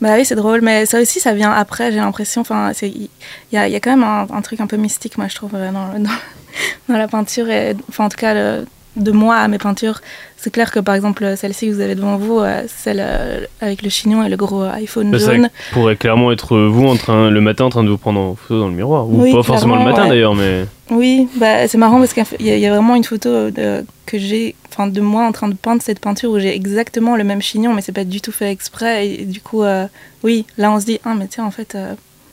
bah 0.00 0.14
oui, 0.16 0.24
c'est 0.24 0.36
drôle, 0.36 0.60
mais 0.60 0.86
ça 0.86 1.00
aussi, 1.00 1.18
ça 1.18 1.34
vient 1.34 1.50
après, 1.50 1.90
j'ai 1.90 1.98
l'impression. 1.98 2.42
Enfin, 2.42 2.72
il 2.82 3.08
y, 3.52 3.56
a, 3.56 3.68
y 3.68 3.74
a 3.74 3.80
quand 3.80 3.96
même 3.96 4.04
un, 4.04 4.42
truc 4.42 4.60
un 4.60 4.66
peu 4.66 4.76
mystique, 4.76 5.18
moi, 5.18 5.26
je 5.28 5.34
trouve, 5.34 5.52
dans, 5.52 5.98
dans, 5.98 6.10
dans 6.88 6.96
la 6.96 7.08
peinture, 7.08 7.46
enfin, 7.88 8.04
en 8.04 8.08
tout 8.08 8.18
cas, 8.18 8.34
le, 8.34 8.66
de 8.96 9.12
moi 9.12 9.36
à 9.36 9.48
mes 9.48 9.58
peintures. 9.58 10.00
C'est 10.36 10.50
clair 10.50 10.70
que 10.70 10.80
par 10.80 10.94
exemple 10.94 11.34
celle-ci 11.36 11.68
que 11.68 11.72
vous 11.72 11.80
avez 11.80 11.94
devant 11.94 12.16
vous, 12.16 12.38
euh, 12.38 12.62
celle 12.66 13.00
euh, 13.00 13.44
avec 13.60 13.82
le 13.82 13.90
chignon 13.90 14.24
et 14.24 14.28
le 14.28 14.36
gros 14.36 14.62
iPhone 14.62 15.16
jaune. 15.18 15.44
Ça 15.44 15.74
pourrait 15.74 15.96
clairement 15.96 16.32
être 16.32 16.56
vous 16.56 16.86
en 16.86 16.96
train, 16.96 17.30
le 17.30 17.40
matin 17.40 17.64
en 17.64 17.70
train 17.70 17.84
de 17.84 17.90
vous 17.90 17.98
prendre 17.98 18.20
en 18.20 18.34
photo 18.34 18.60
dans 18.60 18.68
le 18.68 18.74
miroir. 18.74 19.08
Ou 19.08 19.30
pas 19.32 19.42
forcément 19.42 19.76
le 19.76 19.84
matin 19.84 20.08
d'ailleurs, 20.08 20.34
mais. 20.34 20.64
Oui, 20.90 21.28
bah, 21.36 21.68
c'est 21.68 21.78
marrant 21.78 21.98
parce 21.98 22.12
qu'il 22.12 22.46
y, 22.46 22.66
a 22.66 22.70
vraiment 22.70 22.96
une 22.96 23.04
photo 23.04 23.50
de, 23.50 23.84
que 24.06 24.18
j'ai 24.18 24.56
enfin 24.68 24.88
de 24.88 25.00
moi 25.00 25.24
en 25.24 25.30
train 25.30 25.46
de 25.46 25.54
peindre 25.54 25.82
cette 25.82 26.00
peinture 26.00 26.32
où 26.32 26.40
j'ai 26.40 26.52
exactement 26.52 27.16
le 27.16 27.22
même 27.22 27.40
chignon, 27.40 27.74
mais 27.74 27.80
c'est 27.80 27.92
pas 27.92 28.04
du 28.04 28.20
tout 28.20 28.32
fait 28.32 28.50
exprès. 28.50 29.06
Et, 29.06 29.24
du 29.24 29.40
coup, 29.40 29.62
euh, 29.62 29.86
oui, 30.24 30.46
là 30.58 30.72
on 30.72 30.80
se 30.80 30.86
dit, 30.86 30.98
ah, 31.04 31.14
mais 31.16 31.28
tiens, 31.28 31.44
en 31.44 31.52
fait, 31.52 31.76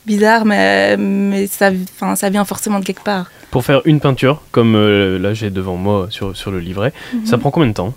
bizarre, 0.07 0.45
mais, 0.45 0.97
mais 0.97 1.45
ça, 1.45 1.69
ça 2.15 2.29
vient 2.29 2.45
forcément 2.45 2.79
de 2.79 2.85
quelque 2.85 3.03
part. 3.03 3.29
Pour 3.51 3.63
faire 3.63 3.81
une 3.85 3.99
peinture, 3.99 4.41
comme 4.51 4.75
euh, 4.75 5.19
là 5.19 5.33
j'ai 5.33 5.49
devant 5.51 5.75
moi 5.75 6.07
sur, 6.09 6.35
sur 6.35 6.49
le 6.49 6.59
livret, 6.59 6.93
ça 7.25 7.35
mhm. 7.35 7.41
prend 7.41 7.51
combien 7.51 7.69
de 7.69 7.73
temps? 7.73 7.93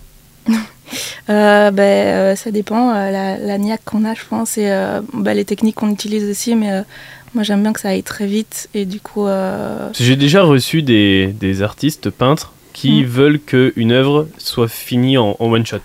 Euh, 1.29 1.71
ben, 1.71 1.83
euh, 1.85 2.35
Ça 2.35 2.50
dépend. 2.50 2.93
la, 2.93 3.38
la 3.38 3.59
niaque 3.59 3.83
qu'on 3.85 4.05
a, 4.05 4.14
je 4.14 4.23
pense, 4.29 4.59
et 4.59 4.69
bah, 5.12 5.33
les 5.33 5.45
techniques 5.45 5.76
qu'on 5.76 5.93
utilise 5.93 6.29
aussi. 6.29 6.57
Mais 6.57 6.83
Moi, 7.33 7.45
j'aime 7.45 7.62
bien 7.62 7.73
que 7.73 7.79
ça 7.79 7.90
aille 7.90 8.02
très 8.02 8.26
vite 8.26 8.69
et 8.75 8.87
du 8.87 8.99
coup. 8.99 9.29
J'ai 9.97 10.17
déjà 10.17 10.43
reçu 10.43 10.83
des, 10.83 11.33
des, 11.38 11.62
artistes 11.62 12.11
peintres 12.11 12.52
qui 12.73 13.02
mm. 13.02 13.07
veulent 13.07 13.38
qu'une 13.38 13.93
œuvre 13.93 14.26
soit 14.38 14.67
finie 14.67 15.17
en, 15.17 15.37
one 15.38 15.64
shot. 15.64 15.79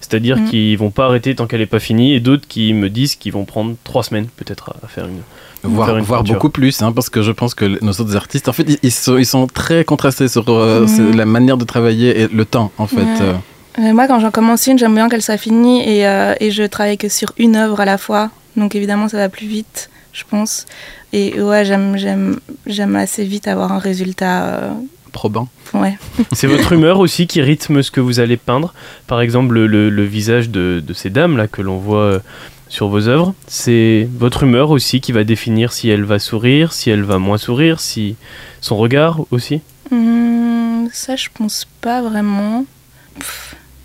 C'est-à-dire 0.00 0.38
mm. 0.38 0.50
qu'ils 0.50 0.76
vont 0.76 0.90
pas 0.90 1.04
arrêter 1.04 1.36
tant 1.36 1.46
qu'elle 1.46 1.60
n'est 1.60 1.66
pas 1.66 1.78
finie, 1.78 2.14
et 2.14 2.20
d'autres 2.20 2.48
qui 2.48 2.72
me 2.72 2.90
disent 2.90 3.14
qu'ils 3.14 3.32
vont 3.32 3.44
prendre 3.44 3.76
trois 3.84 4.02
semaines 4.02 4.26
peut-être 4.36 4.74
à, 4.82 4.88
faire 4.88 5.06
une. 5.06 5.22
Voir, 5.68 6.24
beaucoup 6.24 6.50
plus, 6.50 6.82
hein, 6.82 6.92
parce 6.92 7.10
que 7.10 7.22
je 7.22 7.32
pense 7.32 7.54
que 7.54 7.82
nos 7.84 7.92
autres 7.92 8.16
artistes, 8.16 8.48
en 8.48 8.52
fait, 8.52 8.78
ils, 8.82 8.90
sont, 8.92 9.18
ils 9.18 9.26
sont, 9.26 9.46
très 9.46 9.84
contrastés 9.84 10.28
sur 10.28 10.44
mm. 10.44 11.14
la 11.14 11.24
manière 11.24 11.56
de 11.56 11.64
travailler 11.64 12.22
et 12.22 12.28
le 12.28 12.44
temps, 12.44 12.72
en 12.78 12.86
fait. 12.86 13.06
moi, 13.78 14.06
quand 14.06 14.20
j'en 14.20 14.30
commence 14.30 14.66
une, 14.66 14.78
j'aime 14.78 14.94
bien 14.94 15.08
qu'elle 15.08 15.22
soit 15.22 15.36
finie 15.36 15.80
et, 15.80 16.02
et 16.40 16.50
je 16.50 16.64
travaille 16.64 16.98
que 16.98 17.08
sur 17.08 17.32
une 17.38 17.56
œuvre 17.56 17.80
à 17.80 17.84
la 17.84 17.98
fois. 17.98 18.30
Donc 18.56 18.74
évidemment, 18.74 19.08
ça 19.08 19.18
va 19.18 19.28
plus 19.28 19.46
vite 19.46 19.88
je 20.18 20.24
pense. 20.28 20.66
Et 21.12 21.40
ouais, 21.40 21.64
j'aime 21.64 22.96
assez 22.96 23.24
vite 23.24 23.48
avoir 23.48 23.72
un 23.72 23.78
résultat. 23.78 24.44
Euh, 24.46 24.70
Probant. 25.12 25.48
Ouais. 25.74 25.96
C'est 26.32 26.46
votre 26.46 26.72
humeur 26.72 26.98
aussi 26.98 27.26
qui 27.26 27.40
rythme 27.40 27.82
ce 27.82 27.90
que 27.90 28.00
vous 28.00 28.20
allez 28.20 28.36
peindre. 28.36 28.74
Par 29.06 29.20
exemple, 29.20 29.54
le, 29.54 29.88
le, 29.88 30.04
visage 30.04 30.50
de, 30.50 30.82
de, 30.86 30.92
ces 30.92 31.10
dames 31.10 31.36
là 31.36 31.46
que 31.48 31.62
l'on 31.62 31.78
voit 31.78 32.02
euh, 32.02 32.18
sur 32.68 32.88
vos 32.88 33.08
œuvres, 33.08 33.34
c'est 33.46 34.08
votre 34.16 34.42
humeur 34.42 34.70
aussi 34.70 35.00
qui 35.00 35.12
va 35.12 35.24
définir 35.24 35.72
si 35.72 35.88
elle 35.88 36.04
va 36.04 36.18
sourire, 36.18 36.72
si 36.72 36.90
elle 36.90 37.02
va 37.02 37.18
moins 37.18 37.38
sourire, 37.38 37.80
si 37.80 38.16
son 38.60 38.76
regard 38.76 39.20
aussi. 39.30 39.60
Mmh, 39.90 40.88
ça, 40.92 41.16
je 41.16 41.28
pense 41.32 41.66
pas 41.80 42.02
vraiment. 42.02 42.64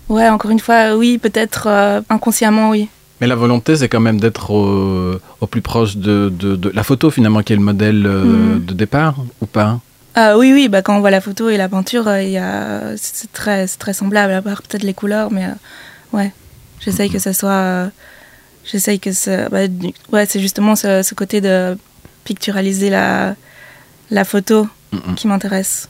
ouais, 0.08 0.28
encore 0.28 0.50
une 0.50 0.60
fois, 0.60 0.96
oui, 0.96 1.18
peut-être 1.18 1.66
euh, 1.68 2.00
inconsciemment, 2.10 2.70
oui. 2.70 2.88
Mais 3.20 3.26
la 3.26 3.36
volonté, 3.36 3.76
c'est 3.76 3.88
quand 3.88 4.00
même 4.00 4.20
d'être 4.20 4.50
au, 4.50 5.46
plus 5.46 5.62
proche 5.62 5.96
de, 5.96 6.30
de, 6.30 6.70
la 6.70 6.82
photo, 6.82 7.10
finalement, 7.10 7.42
qui 7.42 7.52
est 7.52 7.56
le 7.56 7.62
modèle 7.62 8.04
euh, 8.06 8.56
mm. 8.56 8.64
de 8.64 8.74
départ, 8.74 9.16
ou 9.40 9.46
pas? 9.46 9.80
Ah, 10.14 10.36
Oui, 10.36 10.52
oui, 10.52 10.68
bah, 10.68 10.82
quand 10.82 10.96
on 10.96 11.00
voit 11.00 11.10
la 11.10 11.20
photo 11.20 11.48
et 11.48 11.56
la 11.56 11.68
peinture, 11.68 12.04
euh, 12.06 12.94
c'est 12.96 13.32
très, 13.32 13.66
très 13.66 13.92
semblable, 13.92 14.32
à 14.32 14.42
part 14.42 14.62
peut-être 14.62 14.82
les 14.82 14.94
couleurs, 14.94 15.30
mais 15.30 15.44
euh, 15.44 16.16
ouais, 16.16 16.32
j'essaye 16.80 17.10
que 17.10 17.18
ça 17.18 17.32
soit. 17.32 17.90
J'essaye 18.64 19.00
que 19.00 19.12
ça. 19.12 19.48
Bah, 19.48 19.60
ouais, 20.12 20.26
c'est 20.26 20.40
justement 20.40 20.76
ce, 20.76 21.14
côté 21.14 21.40
de 21.40 21.76
picturaliser 22.24 22.90
la, 22.90 23.34
la 24.10 24.24
photo 24.24 24.66
qui 25.16 25.26
m'intéresse. 25.26 25.88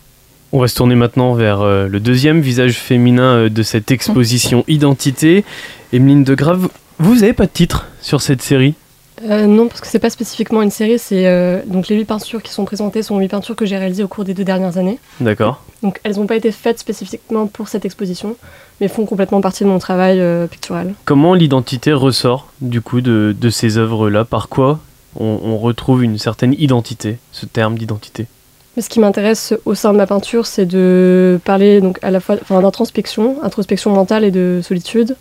On 0.52 0.60
va 0.60 0.68
se 0.68 0.74
tourner 0.74 0.94
maintenant 0.94 1.34
vers 1.34 1.64
le 1.64 2.00
deuxième 2.00 2.40
visage 2.40 2.74
féminin 2.74 3.48
de 3.48 3.62
cette 3.62 3.90
exposition 3.90 4.64
Identité. 4.68 5.44
Emeline 5.92 6.24
de 6.24 6.34
Grave, 6.34 6.68
vous 6.98 7.16
n'avez 7.16 7.32
pas 7.32 7.46
de 7.46 7.50
titre 7.50 7.86
sur 8.00 8.20
cette 8.20 8.42
série? 8.42 8.74
Euh, 9.22 9.46
non, 9.46 9.68
parce 9.68 9.80
que 9.80 9.86
c'est 9.86 9.98
pas 9.98 10.10
spécifiquement 10.10 10.62
une 10.62 10.70
série. 10.70 10.98
C'est 10.98 11.26
euh, 11.26 11.60
donc 11.66 11.88
les 11.88 11.96
huit 11.96 12.04
peintures 12.04 12.42
qui 12.42 12.52
sont 12.52 12.64
présentées 12.64 13.02
sont 13.02 13.18
huit 13.18 13.28
peintures 13.28 13.56
que 13.56 13.66
j'ai 13.66 13.76
réalisées 13.76 14.02
au 14.02 14.08
cours 14.08 14.24
des 14.24 14.34
deux 14.34 14.44
dernières 14.44 14.76
années. 14.78 14.98
D'accord. 15.20 15.62
Donc 15.84 16.00
elles 16.02 16.16
n'ont 16.16 16.26
pas 16.26 16.36
été 16.36 16.50
faites 16.50 16.78
spécifiquement 16.78 17.46
pour 17.46 17.68
cette 17.68 17.84
exposition, 17.84 18.36
mais 18.80 18.88
font 18.88 19.04
complètement 19.04 19.42
partie 19.42 19.64
de 19.64 19.68
mon 19.68 19.78
travail 19.78 20.18
euh, 20.18 20.46
pictural. 20.46 20.94
Comment 21.04 21.34
l'identité 21.34 21.92
ressort 21.92 22.48
du 22.62 22.80
coup 22.80 23.02
de, 23.02 23.36
de 23.38 23.50
ces 23.50 23.76
œuvres-là? 23.76 24.24
Par 24.24 24.48
quoi 24.48 24.80
on, 25.16 25.58
retrouve 25.58 26.02
une 26.02 26.18
certaine 26.18 26.54
identité, 26.58 27.18
ce 27.30 27.46
terme 27.46 27.78
d'identité? 27.78 28.26
Mais 28.74 28.82
ce 28.82 28.88
qui 28.88 28.98
m'intéresse 28.98 29.54
au 29.64 29.74
sein 29.76 29.92
de 29.92 29.98
ma 29.98 30.06
peinture, 30.06 30.46
c'est 30.46 30.66
de 30.66 31.38
parler 31.44 31.80
donc 31.80 31.98
à 32.02 32.10
la 32.10 32.18
fois 32.18 32.36
d'introspection, 32.50 33.36
introspection 33.42 33.92
mentale 33.92 34.24
et 34.24 34.32
de 34.32 34.60
solitude, 34.64 35.16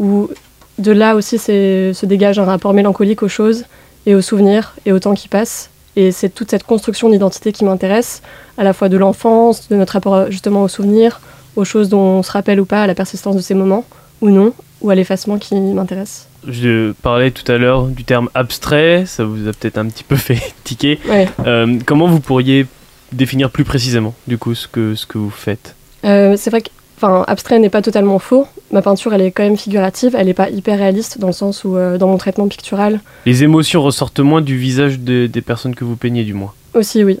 où 0.00 0.28
de 0.78 0.90
là 0.90 1.14
aussi 1.14 1.38
se 1.38 2.06
dégage 2.06 2.38
un 2.38 2.44
rapport 2.44 2.72
mélancolique 2.72 3.22
aux 3.22 3.28
choses 3.28 3.66
et 4.06 4.14
aux 4.14 4.22
souvenirs 4.22 4.74
et 4.86 4.92
au 4.92 4.98
temps 4.98 5.14
qui 5.14 5.28
passe. 5.28 5.69
Et 5.96 6.12
c'est 6.12 6.28
toute 6.28 6.50
cette 6.50 6.64
construction 6.64 7.10
d'identité 7.10 7.52
qui 7.52 7.64
m'intéresse, 7.64 8.22
à 8.58 8.64
la 8.64 8.72
fois 8.72 8.88
de 8.88 8.96
l'enfance, 8.96 9.68
de 9.68 9.76
notre 9.76 9.94
rapport 9.94 10.30
justement 10.30 10.62
aux 10.62 10.68
souvenirs, 10.68 11.20
aux 11.56 11.64
choses 11.64 11.88
dont 11.88 11.98
on 12.00 12.22
se 12.22 12.30
rappelle 12.30 12.60
ou 12.60 12.64
pas, 12.64 12.82
à 12.82 12.86
la 12.86 12.94
persistance 12.94 13.36
de 13.36 13.40
ces 13.40 13.54
moments, 13.54 13.84
ou 14.20 14.30
non, 14.30 14.52
ou 14.80 14.90
à 14.90 14.94
l'effacement 14.94 15.38
qui 15.38 15.54
m'intéresse. 15.56 16.28
Je 16.46 16.92
parlais 17.02 17.30
tout 17.32 17.50
à 17.50 17.58
l'heure 17.58 17.86
du 17.86 18.04
terme 18.04 18.30
abstrait, 18.34 19.04
ça 19.06 19.24
vous 19.24 19.48
a 19.48 19.52
peut-être 19.52 19.78
un 19.78 19.86
petit 19.86 20.04
peu 20.04 20.16
fait 20.16 20.40
tiquer. 20.64 20.98
Euh, 21.46 21.78
comment 21.84 22.06
vous 22.06 22.20
pourriez 22.20 22.66
définir 23.12 23.50
plus 23.50 23.64
précisément, 23.64 24.14
du 24.26 24.38
coup, 24.38 24.54
ce 24.54 24.68
que, 24.68 24.94
ce 24.94 25.06
que 25.06 25.18
vous 25.18 25.30
faites? 25.30 25.74
Euh, 26.04 26.34
C'est 26.38 26.50
vrai 26.50 26.62
que 26.62 26.70
Enfin, 27.02 27.24
abstrait 27.28 27.58
n'est 27.58 27.70
pas 27.70 27.80
totalement 27.80 28.18
faux. 28.18 28.46
Ma 28.72 28.82
peinture, 28.82 29.14
elle 29.14 29.22
est 29.22 29.30
quand 29.30 29.42
même 29.42 29.56
figurative. 29.56 30.14
Elle 30.18 30.26
n'est 30.26 30.34
pas 30.34 30.50
hyper 30.50 30.76
réaliste 30.76 31.18
dans 31.18 31.28
le 31.28 31.32
sens 31.32 31.64
où, 31.64 31.78
euh, 31.78 31.96
dans 31.96 32.08
mon 32.08 32.18
traitement 32.18 32.46
pictural. 32.46 33.00
Les 33.24 33.42
émotions 33.42 33.80
ressortent 33.80 34.20
moins 34.20 34.42
du 34.42 34.58
visage 34.58 34.98
des 34.98 35.40
personnes 35.40 35.74
que 35.74 35.84
vous 35.84 35.96
peignez, 35.96 36.24
du 36.24 36.34
moins. 36.34 36.52
Aussi, 36.74 37.02
oui. 37.02 37.18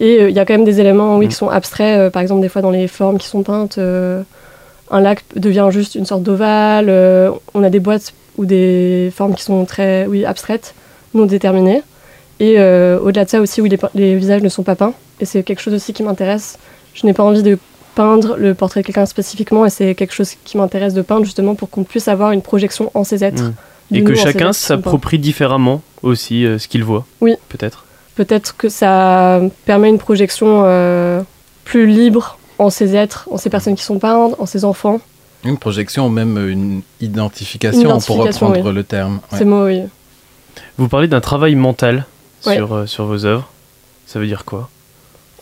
Et 0.00 0.22
euh, 0.22 0.30
il 0.30 0.34
y 0.34 0.38
a 0.38 0.46
quand 0.46 0.54
même 0.54 0.64
des 0.64 0.80
éléments, 0.80 1.18
oui, 1.18 1.26
mm. 1.26 1.28
qui 1.28 1.34
sont 1.34 1.50
abstraits. 1.50 1.98
Euh, 1.98 2.10
par 2.10 2.22
exemple, 2.22 2.40
des 2.40 2.48
fois, 2.48 2.62
dans 2.62 2.70
les 2.70 2.88
formes 2.88 3.18
qui 3.18 3.26
sont 3.26 3.42
peintes, 3.42 3.78
un 3.78 5.00
lac 5.02 5.22
devient 5.36 5.68
juste 5.70 5.94
une 5.94 6.06
sorte 6.06 6.22
d'ovale. 6.22 6.88
on 7.52 7.62
a 7.62 7.68
des 7.68 7.80
boîtes 7.80 8.14
ou 8.38 8.46
des 8.46 9.12
formes 9.14 9.34
qui 9.34 9.42
sont 9.42 9.66
très, 9.66 10.06
oui, 10.06 10.24
abstraites, 10.24 10.74
non 11.12 11.26
déterminées. 11.26 11.82
Et 12.40 12.54
au-delà 12.58 13.26
de 13.26 13.28
ça 13.28 13.42
aussi, 13.42 13.60
oui, 13.60 13.68
les, 13.68 13.78
les 13.94 14.16
visages 14.16 14.40
ne 14.40 14.48
sont 14.48 14.62
pas 14.62 14.74
peints. 14.74 14.94
Et 15.20 15.26
c'est 15.26 15.42
quelque 15.42 15.60
chose 15.60 15.74
aussi 15.74 15.92
qui 15.92 16.02
m'intéresse. 16.02 16.58
Je 16.94 17.04
n'ai 17.04 17.12
pas 17.12 17.24
envie 17.24 17.42
de 17.42 17.58
peindre 17.98 18.36
le 18.36 18.54
portrait 18.54 18.82
de 18.82 18.86
quelqu'un 18.86 19.06
spécifiquement 19.06 19.66
et 19.66 19.70
c'est 19.70 19.96
quelque 19.96 20.14
chose 20.14 20.34
qui 20.44 20.56
m'intéresse 20.56 20.94
de 20.94 21.02
peindre 21.02 21.24
justement 21.24 21.56
pour 21.56 21.68
qu'on 21.68 21.82
puisse 21.82 22.06
avoir 22.06 22.30
une 22.30 22.42
projection 22.42 22.92
en 22.94 23.02
ces 23.02 23.24
êtres. 23.24 23.42
Mmh. 23.42 23.96
Et 23.96 24.04
que 24.04 24.14
chacun 24.14 24.52
s'approprie 24.52 25.18
différemment 25.18 25.82
aussi 26.02 26.46
euh, 26.46 26.58
ce 26.58 26.68
qu'il 26.68 26.84
voit. 26.84 27.04
Oui. 27.20 27.34
Peut-être. 27.48 27.86
Peut-être 28.14 28.56
que 28.56 28.68
ça 28.68 29.40
permet 29.64 29.88
une 29.88 29.98
projection 29.98 30.62
euh, 30.64 31.22
plus 31.64 31.88
libre 31.88 32.38
en 32.60 32.70
ces 32.70 32.94
êtres, 32.94 33.28
en 33.32 33.36
ces 33.36 33.50
personnes 33.50 33.74
qui 33.74 33.82
sont 33.82 33.98
peintes, 33.98 34.36
en 34.38 34.46
ces 34.46 34.64
enfants. 34.64 35.00
Une 35.42 35.58
projection, 35.58 36.08
même 36.08 36.38
une 36.48 36.82
identification, 37.00 37.98
pour 37.98 38.18
reprendre 38.18 38.70
le 38.70 38.84
terme. 38.84 39.18
C'est 39.32 39.44
mot, 39.44 39.64
oui. 39.64 39.82
Vous 40.76 40.86
parlez 40.86 41.08
d'un 41.08 41.20
travail 41.20 41.56
mental 41.56 42.06
sur, 42.42 42.74
euh, 42.74 42.86
sur 42.86 43.06
vos 43.06 43.24
œuvres. 43.24 43.48
Ça 44.06 44.20
veut 44.20 44.26
dire 44.26 44.44
quoi? 44.44 44.68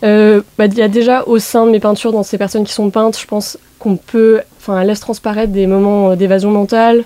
Euh, 0.02 0.42
bah, 0.58 0.66
il 0.66 0.74
y 0.74 0.82
a 0.82 0.88
déjà 0.88 1.24
au 1.24 1.38
sein 1.38 1.66
de 1.66 1.70
mes 1.70 1.80
peintures, 1.80 2.12
dans 2.12 2.22
ces 2.22 2.38
personnes 2.38 2.64
qui 2.64 2.72
sont 2.72 2.90
peintes, 2.90 3.18
je 3.18 3.26
pense 3.26 3.58
qu'on 3.78 3.96
peut, 3.96 4.40
enfin, 4.58 4.82
laissent 4.84 5.00
transparaître 5.00 5.52
des 5.52 5.66
moments 5.66 6.10
euh, 6.10 6.16
d'évasion 6.16 6.50
mentale, 6.50 7.04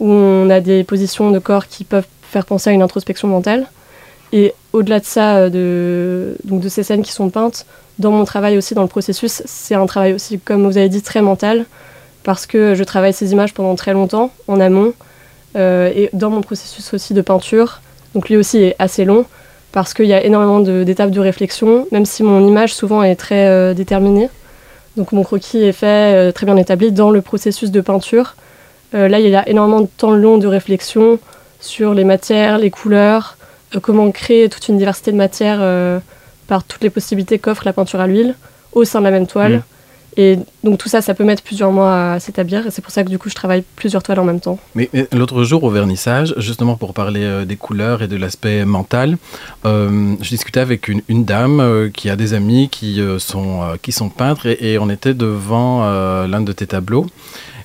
où 0.00 0.08
on 0.08 0.50
a 0.50 0.60
des 0.60 0.82
positions 0.84 1.30
de 1.30 1.38
corps 1.38 1.68
qui 1.68 1.84
peuvent 1.84 2.06
faire 2.22 2.44
penser 2.44 2.70
à 2.70 2.72
une 2.72 2.82
introspection 2.82 3.28
mentale. 3.28 3.66
Et 4.32 4.52
au-delà 4.72 4.98
de 4.98 5.04
ça, 5.04 5.36
euh, 5.36 5.48
de, 5.48 6.36
donc 6.44 6.60
de 6.60 6.68
ces 6.68 6.82
scènes 6.82 7.02
qui 7.02 7.12
sont 7.12 7.30
peintes, 7.30 7.66
dans 8.00 8.10
mon 8.10 8.24
travail 8.24 8.58
aussi, 8.58 8.74
dans 8.74 8.82
le 8.82 8.88
processus, 8.88 9.42
c'est 9.44 9.76
un 9.76 9.86
travail 9.86 10.14
aussi, 10.14 10.40
comme 10.40 10.66
vous 10.68 10.76
avez 10.76 10.88
dit, 10.88 11.02
très 11.02 11.22
mental, 11.22 11.66
parce 12.24 12.46
que 12.46 12.74
je 12.74 12.82
travaille 12.82 13.12
ces 13.12 13.30
images 13.30 13.54
pendant 13.54 13.76
très 13.76 13.92
longtemps, 13.92 14.32
en 14.48 14.58
amont, 14.58 14.92
et 15.56 16.10
dans 16.12 16.30
mon 16.30 16.40
processus 16.40 16.92
aussi 16.94 17.14
de 17.14 17.20
peinture, 17.20 17.80
donc 18.12 18.28
lui 18.28 18.36
aussi 18.36 18.58
est 18.58 18.76
assez 18.80 19.04
long, 19.04 19.24
parce 19.74 19.92
qu'il 19.92 20.06
y 20.06 20.12
a 20.12 20.24
énormément 20.24 20.60
d'étapes 20.60 21.10
de, 21.10 21.18
réflexion, 21.18 21.88
même 21.90 22.06
si 22.06 22.22
mon 22.22 22.46
image 22.46 22.72
souvent 22.72 23.02
est 23.02 23.16
très 23.16 23.48
euh, 23.48 23.74
déterminée. 23.74 24.30
Donc 24.96 25.10
mon 25.10 25.24
croquis 25.24 25.64
est 25.64 25.72
fait, 25.72 26.14
euh, 26.14 26.30
très 26.30 26.46
bien 26.46 26.56
établi 26.56 26.92
dans 26.92 27.10
le 27.10 27.20
processus 27.20 27.72
de 27.72 27.80
peinture. 27.80 28.36
Euh, 28.94 29.08
là, 29.08 29.18
il 29.18 29.28
y 29.28 29.34
a 29.34 29.48
énormément 29.48 29.80
de 29.80 29.88
temps 29.88 30.12
long 30.12 30.38
de 30.38 30.46
réflexion 30.46 31.18
sur 31.58 31.92
les 31.92 32.04
matières, 32.04 32.58
les 32.58 32.70
couleurs, 32.70 33.36
comment 33.82 34.08
créer 34.12 34.48
toute 34.48 34.68
une 34.68 34.78
diversité 34.78 35.10
de 35.10 35.16
matières 35.16 36.00
par 36.46 36.62
toutes 36.62 36.82
les 36.82 36.90
possibilités 36.90 37.40
qu'offre 37.40 37.62
la 37.64 37.72
peinture 37.72 37.98
à 37.98 38.06
l'huile 38.06 38.36
au 38.74 38.84
sein 38.84 39.00
de 39.00 39.04
la 39.04 39.10
même 39.10 39.26
toile. 39.26 39.56
Mmh. 39.56 39.62
Et 40.16 40.38
donc 40.62 40.78
tout 40.78 40.88
ça, 40.88 41.02
ça 41.02 41.14
peut 41.14 41.24
mettre 41.24 41.42
plusieurs 41.42 41.72
mois 41.72 42.12
à 42.12 42.20
s'établir. 42.20 42.66
Et 42.66 42.70
c'est 42.70 42.82
pour 42.82 42.92
ça 42.92 43.02
que 43.04 43.08
du 43.08 43.18
coup, 43.18 43.28
je 43.28 43.34
travaille 43.34 43.64
plusieurs 43.76 44.02
toiles 44.02 44.20
en 44.20 44.24
même 44.24 44.40
temps. 44.40 44.58
Mais, 44.74 44.88
l'autre 45.12 45.44
jour, 45.44 45.64
au 45.64 45.70
vernissage, 45.70 46.34
justement 46.36 46.76
pour 46.76 46.94
parler 46.94 47.22
euh, 47.22 47.44
des 47.44 47.56
couleurs 47.56 48.02
et 48.02 48.08
de 48.08 48.16
l'aspect 48.16 48.64
mental, 48.64 49.16
euh, 49.64 50.14
je 50.20 50.28
discutais 50.28 50.60
avec 50.60 50.88
une, 50.88 51.24
dame 51.24 51.60
euh, 51.60 51.90
qui 51.90 52.10
a 52.10 52.16
des 52.16 52.34
amis 52.34 52.68
qui, 52.68 53.00
sont, 53.18 54.08
peintres 54.16 54.46
et, 54.46 54.78
on 54.78 54.90
était 54.90 55.14
devant 55.14 55.84
l'un 56.26 56.40
de 56.40 56.52
tes 56.52 56.66
tableaux. 56.66 57.06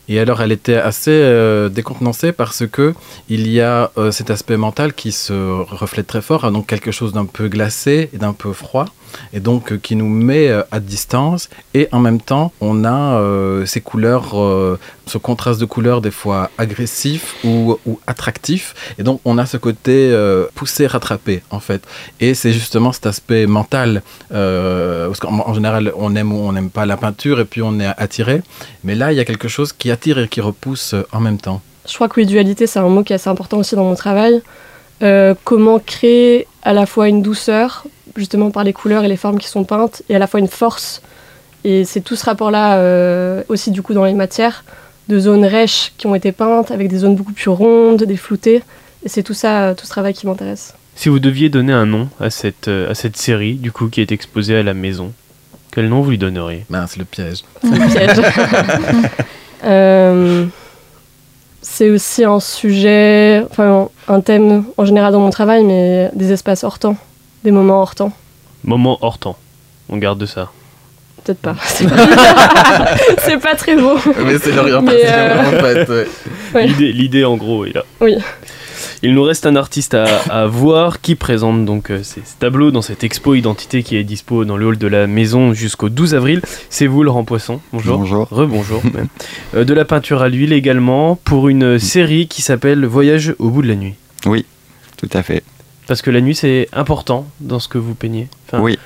Et 0.08 0.20
alors, 0.20 0.42
elle 0.42 0.52
était 0.52 0.76
assez 0.76 1.70
décontenancée 1.72 2.32
parce 2.32 2.66
que 2.66 2.96
il 3.30 3.48
y 3.48 3.62
a 3.62 3.92
cet 4.12 4.32
aspect 4.32 4.58
mental 4.58 4.94
qui 4.94 5.12
se 5.12 5.34
reflète 5.34 6.08
très 6.08 6.22
fort, 6.22 6.46
hein, 6.46 6.52
donc 6.52 6.66
quelque 6.66 6.92
chose 6.92 7.14
d'un 7.14 7.26
peu 7.26 7.48
glacé 7.48 8.10
et 8.14 8.18
d'un 8.18 8.34
peu 8.34 8.54
froid 8.54 8.86
et 9.34 9.40
donc 9.40 9.72
euh, 9.72 9.78
qui 9.78 9.96
nous 9.96 10.08
met 10.08 10.50
euh, 10.50 10.64
à 10.72 10.80
distance. 10.80 11.50
Et 11.74 11.88
en 11.92 12.00
même 12.00 12.22
temps, 12.22 12.52
on 12.62 12.84
a 12.84 13.20
euh, 13.20 13.66
ces 13.66 13.82
couleurs, 13.82 14.36
ce 15.06 15.18
contraste 15.18 15.60
de 15.60 15.66
couleurs 15.66 16.02
des 16.02 16.12
fois 16.12 16.50
agressif 16.58 17.36
ou, 17.44 17.78
attractif. 18.08 18.76
Et 18.98 19.04
donc 19.04 19.22
on 19.26 19.38
a 19.38 19.46
ce 19.46 19.58
côté 19.58 20.16
poussé, 20.56 20.88
rattrapé 20.88 21.42
en 21.50 21.60
fait. 21.60 21.84
Et 22.20 22.34
c'est 22.34 22.54
justement 22.54 22.92
cet 22.92 23.06
aspect 23.06 23.48
mental. 23.48 24.02
parce 24.30 25.20
qu'en 25.20 25.54
général, 25.54 25.92
on 25.96 26.16
aime 26.16 26.32
ou 26.32 26.40
on 26.48 26.52
n'aime 26.52 26.70
pas 26.70 26.86
la 26.86 26.98
peinture 26.98 27.40
et 27.40 27.46
puis 27.46 27.62
on 27.62 27.80
est 27.80 27.92
attiré. 27.98 28.42
Mais 28.84 28.96
là, 28.96 29.12
il 29.12 29.18
y 29.18 29.22
a 29.22 29.26
quelque 29.26 29.48
chose 29.48 29.74
qui 29.74 29.92
attire 29.92 30.20
et 30.20 30.28
qui 30.28 30.42
repousse 30.42 30.96
en 31.12 31.20
même 31.20 31.38
temps. 31.38 31.62
Je 31.88 31.96
crois 31.96 32.08
que 32.08 32.20
oui, 32.20 32.26
dualité, 32.26 32.68
c'est 32.68 32.80
un 32.80 32.88
mot 32.88 33.04
qui 33.04 33.14
est 33.14 33.16
assez 33.16 33.30
important 33.30 33.58
aussi 33.58 33.76
dans 33.76 33.86
mon 33.86 33.96
travail. 33.96 34.42
comment 35.44 35.80
créer 35.80 36.48
à 36.64 36.74
la 36.74 36.86
fois 36.86 37.08
une 37.08 37.22
douceur, 37.22 37.86
justement 38.16 38.52
par 38.52 38.64
les 38.64 38.74
couleurs 38.74 39.04
et 39.04 39.08
les 39.08 39.18
formes 39.18 39.40
qui 39.40 39.48
sont 39.48 39.64
peintes, 39.64 40.04
et 40.10 40.16
à 40.16 40.20
la 40.20 40.28
fois 40.28 40.40
une 40.40 40.48
force. 40.48 41.02
Et 41.64 41.86
c'est 41.86 42.02
tout 42.02 42.16
ce 42.16 42.26
rapport-là 42.26 42.78
euh, 42.78 43.44
aussi 43.50 43.72
du 43.72 43.82
coup 43.82 43.94
dans 43.94 44.06
les 44.06 44.14
matières, 44.14 44.64
de 45.08 45.20
zones 45.20 45.46
rêches 45.46 45.94
qui 45.98 46.08
ont 46.08 46.16
été 46.16 46.32
peintes, 46.32 46.72
avec 46.72 46.88
des 46.88 46.98
zones 46.98 47.16
beaucoup 47.16 47.34
plus 47.34 47.50
rondes, 47.50 48.04
des 48.04 48.18
floutées. 48.18 48.64
Et 49.04 49.10
c'est 49.10 49.24
tout 49.24 49.34
ça, 49.34 49.74
tout 49.76 49.86
ce 49.86 49.92
travail 49.92 50.14
qui 50.14 50.28
m'intéresse. 50.28 50.74
Si 50.96 51.10
vous 51.10 51.20
deviez 51.20 51.50
donner 51.50 51.74
un 51.74 51.86
nom 51.86 52.10
à 52.20 52.30
cette, 52.30 52.68
à 52.68 52.94
cette 52.94 53.18
série, 53.18 53.56
du 53.56 53.72
coup, 53.72 53.88
qui 53.88 54.02
est 54.02 54.12
exposée 54.12 54.58
à 54.58 54.64
la 54.64 54.74
maison, 54.74 55.14
quel 55.72 55.88
nom 55.88 56.02
vous 56.02 56.12
lui 56.12 56.18
donneriez? 56.18 56.66
Ben, 56.70 56.86
c'est 56.88 57.00
le 57.00 57.06
piège. 57.06 57.44
C'est 57.62 57.70
le 57.70 57.88
piège. 57.88 59.12
euh, 59.64 60.46
c'est 61.62 61.90
aussi 61.90 62.24
un 62.24 62.40
sujet, 62.40 63.46
enfin 63.50 63.90
un 64.08 64.22
thème 64.22 64.64
en 64.78 64.86
général 64.86 65.14
dans 65.14 65.20
mon 65.20 65.30
travail, 65.30 65.64
mais 65.64 66.10
des 66.14 66.32
espaces 66.32 66.64
hors 66.64 66.80
temps, 66.80 66.98
des 67.44 67.52
moments 67.52 67.82
hors 67.82 67.96
temps. 67.96 68.12
Moment 68.64 68.98
hors 69.02 69.18
temps. 69.18 69.38
On 69.90 69.98
garde 69.98 70.26
ça. 70.26 70.52
Peut-être 71.24 71.40
pas. 71.40 71.56
C'est 71.66 71.88
pas... 71.88 72.08
c'est 73.20 73.38
pas 73.40 73.56
très 73.56 73.76
beau. 73.76 73.96
Mais 74.26 74.38
c'est 74.38 74.52
l'orientation 74.54 75.08
euh... 75.10 75.48
en 75.48 75.52
fait. 75.62 75.90
Ouais. 75.90 76.08
Ouais. 76.56 76.68
L'idée, 76.68 76.92
l'idée 76.94 77.26
en 77.26 77.36
gros 77.36 77.66
est 77.66 77.74
là. 77.74 77.84
Oui. 78.00 78.16
Il 79.04 79.14
nous 79.14 79.24
reste 79.24 79.46
un 79.46 79.56
artiste 79.56 79.94
à, 79.94 80.06
à 80.30 80.46
voir 80.48 81.02
qui 81.02 81.16
présente 81.16 81.66
donc 81.66 81.90
euh, 81.90 82.04
ces, 82.04 82.22
ces 82.24 82.38
tableaux 82.40 82.72
dans 82.72 82.82
cette 82.82 83.04
expo 83.04 83.34
identité 83.36 83.84
qui 83.84 83.96
est 83.98 84.04
dispo 84.04 84.46
dans 84.46 84.58
le 84.58 84.66
hall 84.68 84.78
de 84.78 84.88
la 84.88 85.08
maison 85.08 85.54
jusqu'au 85.54 85.90
12 85.90 86.16
avril. 86.16 86.42
C'est 86.70 86.88
vous 86.88 87.04
Laurent 87.04 87.24
Poisson. 87.26 87.60
Bonjour. 87.74 87.98
Bonjour. 88.00 88.28
Rebonjour. 88.30 88.82
même. 88.94 89.08
Euh, 89.56 89.64
de 89.66 89.74
la 89.74 89.86
peinture 89.86 90.22
à 90.22 90.30
l'huile 90.30 90.54
également 90.54 91.16
pour 91.16 91.50
une 91.50 91.80
série 91.80 92.28
qui 92.28 92.42
s'appelle 92.42 92.86
Voyage 92.86 93.36
au 93.40 93.50
bout 93.50 93.62
de 93.62 93.68
la 93.68 93.76
nuit. 93.76 93.96
Oui, 94.26 94.46
tout 94.98 95.10
à 95.14 95.22
fait. 95.24 95.44
Parce 95.90 96.04
que 96.04 96.12
la 96.12 96.22
nuit 96.22 96.36
c'est 96.36 96.70
important 96.72 97.26
dans 97.40 97.60
ce 97.60 97.68
que 97.68 97.80
vous 97.80 97.96
peignez. 97.96 98.28
Enfin, 98.48 98.62
Oui. 98.62 98.78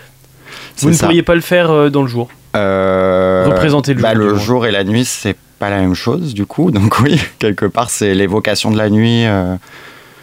Vous 0.77 0.87
ne 0.87 0.93
ça. 0.93 1.05
pourriez 1.05 1.21
pas 1.21 1.35
le 1.35 1.41
faire 1.41 1.69
euh, 1.69 1.89
dans 1.89 2.01
le 2.01 2.07
jour. 2.07 2.29
Euh, 2.55 3.43
Représenter 3.45 3.93
le 3.93 4.01
bah, 4.01 4.13
jour, 4.13 4.23
le 4.23 4.35
jour 4.37 4.65
et 4.65 4.71
la 4.71 4.85
nuit, 4.85 5.03
c'est 5.03 5.35
pas 5.59 5.69
la 5.69 5.81
même 5.81 5.95
chose, 5.95 6.33
du 6.33 6.45
coup. 6.45 6.71
Donc 6.71 7.01
oui, 7.01 7.19
quelque 7.39 7.65
part, 7.65 7.89
c'est 7.89 8.15
l'évocation 8.15 8.71
de 8.71 8.77
la 8.77 8.89
nuit, 8.89 9.25
euh, 9.25 9.57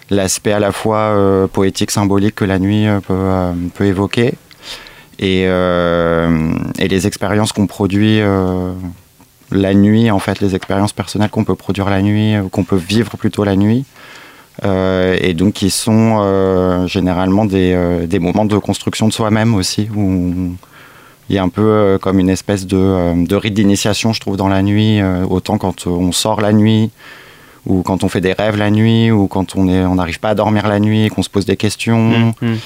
l'aspect 0.08 0.52
à 0.52 0.58
la 0.58 0.72
fois 0.72 0.96
euh, 0.96 1.46
poétique, 1.48 1.90
symbolique 1.90 2.36
que 2.36 2.46
la 2.46 2.58
nuit 2.58 2.86
peut, 3.06 3.28
peut 3.74 3.84
évoquer, 3.84 4.32
et, 5.18 5.42
et 5.42 6.88
les 6.88 7.06
expériences 7.06 7.52
qu'on 7.52 7.66
produit 7.66 8.22
la 9.52 9.74
nuit, 9.74 10.10
en 10.10 10.18
fait, 10.18 10.40
les 10.40 10.54
expériences 10.54 10.94
personnelles 10.94 11.28
qu'on 11.28 11.44
peut 11.44 11.56
produire 11.56 11.90
la 11.90 12.00
nuit, 12.00 12.36
qu'on 12.50 12.64
peut 12.64 12.76
vivre 12.76 13.18
plutôt 13.18 13.44
la 13.44 13.56
nuit. 13.56 13.84
Euh, 14.64 15.16
et 15.20 15.32
donc 15.34 15.54
qui 15.54 15.70
sont 15.70 16.18
euh, 16.20 16.86
généralement 16.86 17.44
des, 17.44 17.72
euh, 17.74 18.06
des 18.06 18.18
moments 18.18 18.44
de 18.44 18.58
construction 18.58 19.08
de 19.08 19.12
soi-même 19.12 19.54
aussi, 19.54 19.88
où 19.96 20.52
il 21.28 21.36
y 21.36 21.38
a 21.38 21.42
un 21.42 21.48
peu 21.48 21.98
comme 22.02 22.18
une 22.18 22.28
espèce 22.30 22.66
de, 22.66 23.24
de 23.24 23.36
rite 23.36 23.54
d'initiation, 23.54 24.12
je 24.12 24.20
trouve, 24.20 24.36
dans 24.36 24.48
la 24.48 24.62
nuit, 24.62 25.00
autant 25.28 25.58
quand 25.58 25.86
on 25.86 26.10
sort 26.12 26.40
la 26.40 26.52
nuit, 26.52 26.90
ou 27.66 27.82
quand 27.82 28.02
on 28.04 28.08
fait 28.08 28.20
des 28.20 28.32
rêves 28.32 28.56
la 28.56 28.70
nuit, 28.70 29.10
ou 29.12 29.28
quand 29.28 29.54
on 29.54 29.68
est- 29.68 29.84
on 29.84 29.94
n'arrive 29.94 30.18
pas 30.18 30.30
à 30.30 30.34
dormir 30.34 30.66
la 30.66 30.80
nuit 30.80 31.04
et 31.04 31.08
qu'on 31.10 31.22
se 31.22 31.30
pose 31.30 31.44
des 31.46 31.56
questions. 31.56 32.32
Mhm. 32.42 32.56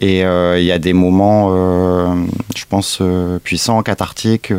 Et 0.00 0.24
euh, 0.24 0.58
il 0.60 0.64
y 0.66 0.70
a 0.72 0.78
des 0.78 0.92
moments, 0.92 1.48
euh, 1.50 2.14
je 2.54 2.64
pense, 2.68 2.98
euh, 3.00 3.38
puissants, 3.42 3.82
cathartiques 3.82 4.52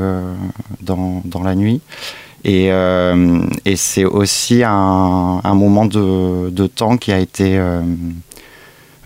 dans, 0.82 1.22
dans 1.24 1.44
la 1.44 1.54
nuit. 1.56 1.82
Et, 2.44 2.72
euh, 2.72 3.42
et 3.66 3.76
c'est 3.76 4.06
aussi 4.06 4.64
un, 4.64 5.42
un 5.44 5.54
moment 5.54 5.86
de, 5.86 6.50
de 6.50 6.68
temps 6.68 6.98
qui 6.98 7.12
a 7.12 7.20
été 7.20 7.58
euh, 7.58 7.82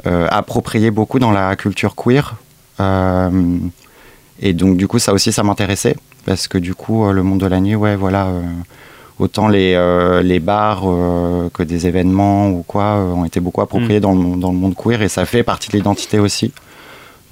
euh, 0.08 0.28
approprié 0.32 0.90
beaucoup 0.92 1.20
dans 1.20 1.32
la 1.32 1.56
culture 1.56 1.96
queer. 1.96 2.36
Et 4.40 4.54
donc, 4.54 4.78
du 4.78 4.88
coup, 4.88 5.00
ça 5.00 5.14
aussi, 5.14 5.32
ça 5.32 5.44
m'intéressait. 5.44 5.96
Parce 6.26 6.48
que, 6.48 6.58
du 6.58 6.74
coup, 6.76 7.10
le 7.12 7.24
monde 7.24 7.40
de 7.40 7.46
la 7.48 7.60
nuit, 7.60 7.76
ouais, 7.76 7.96
voilà. 7.96 8.28
autant 9.20 9.48
les, 9.48 9.74
euh, 9.76 10.22
les 10.24 10.40
bars 10.40 10.82
euh, 10.86 11.50
que 11.54 11.64
des 11.64 11.88
événements 11.88 12.50
ou 12.50 12.64
quoi 12.68 12.84
euh, 12.98 13.14
ont 13.14 13.26
été 13.26 13.40
beaucoup 13.40 13.62
appropriés 13.62 14.00
dans, 14.02 14.12
le, 14.12 14.18
monde- 14.20 14.40
dans 14.40 14.52
le 14.52 14.58
monde 14.58 14.76
queer. 14.76 15.02
Et 15.02 15.08
ça 15.10 15.26
fait 15.26 15.44
partie 15.44 15.70
de 15.70 15.78
l'identité 15.78 16.20
aussi. 16.20 16.52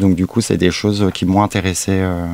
Donc, 0.03 0.15
du 0.15 0.27
coup, 0.27 0.41
c'est 0.41 0.57
des 0.57 0.69
choses 0.79 1.01
qui 1.13 1.25
m'ont 1.25 1.43
intéressé 1.49 1.91
euh, 1.93 2.27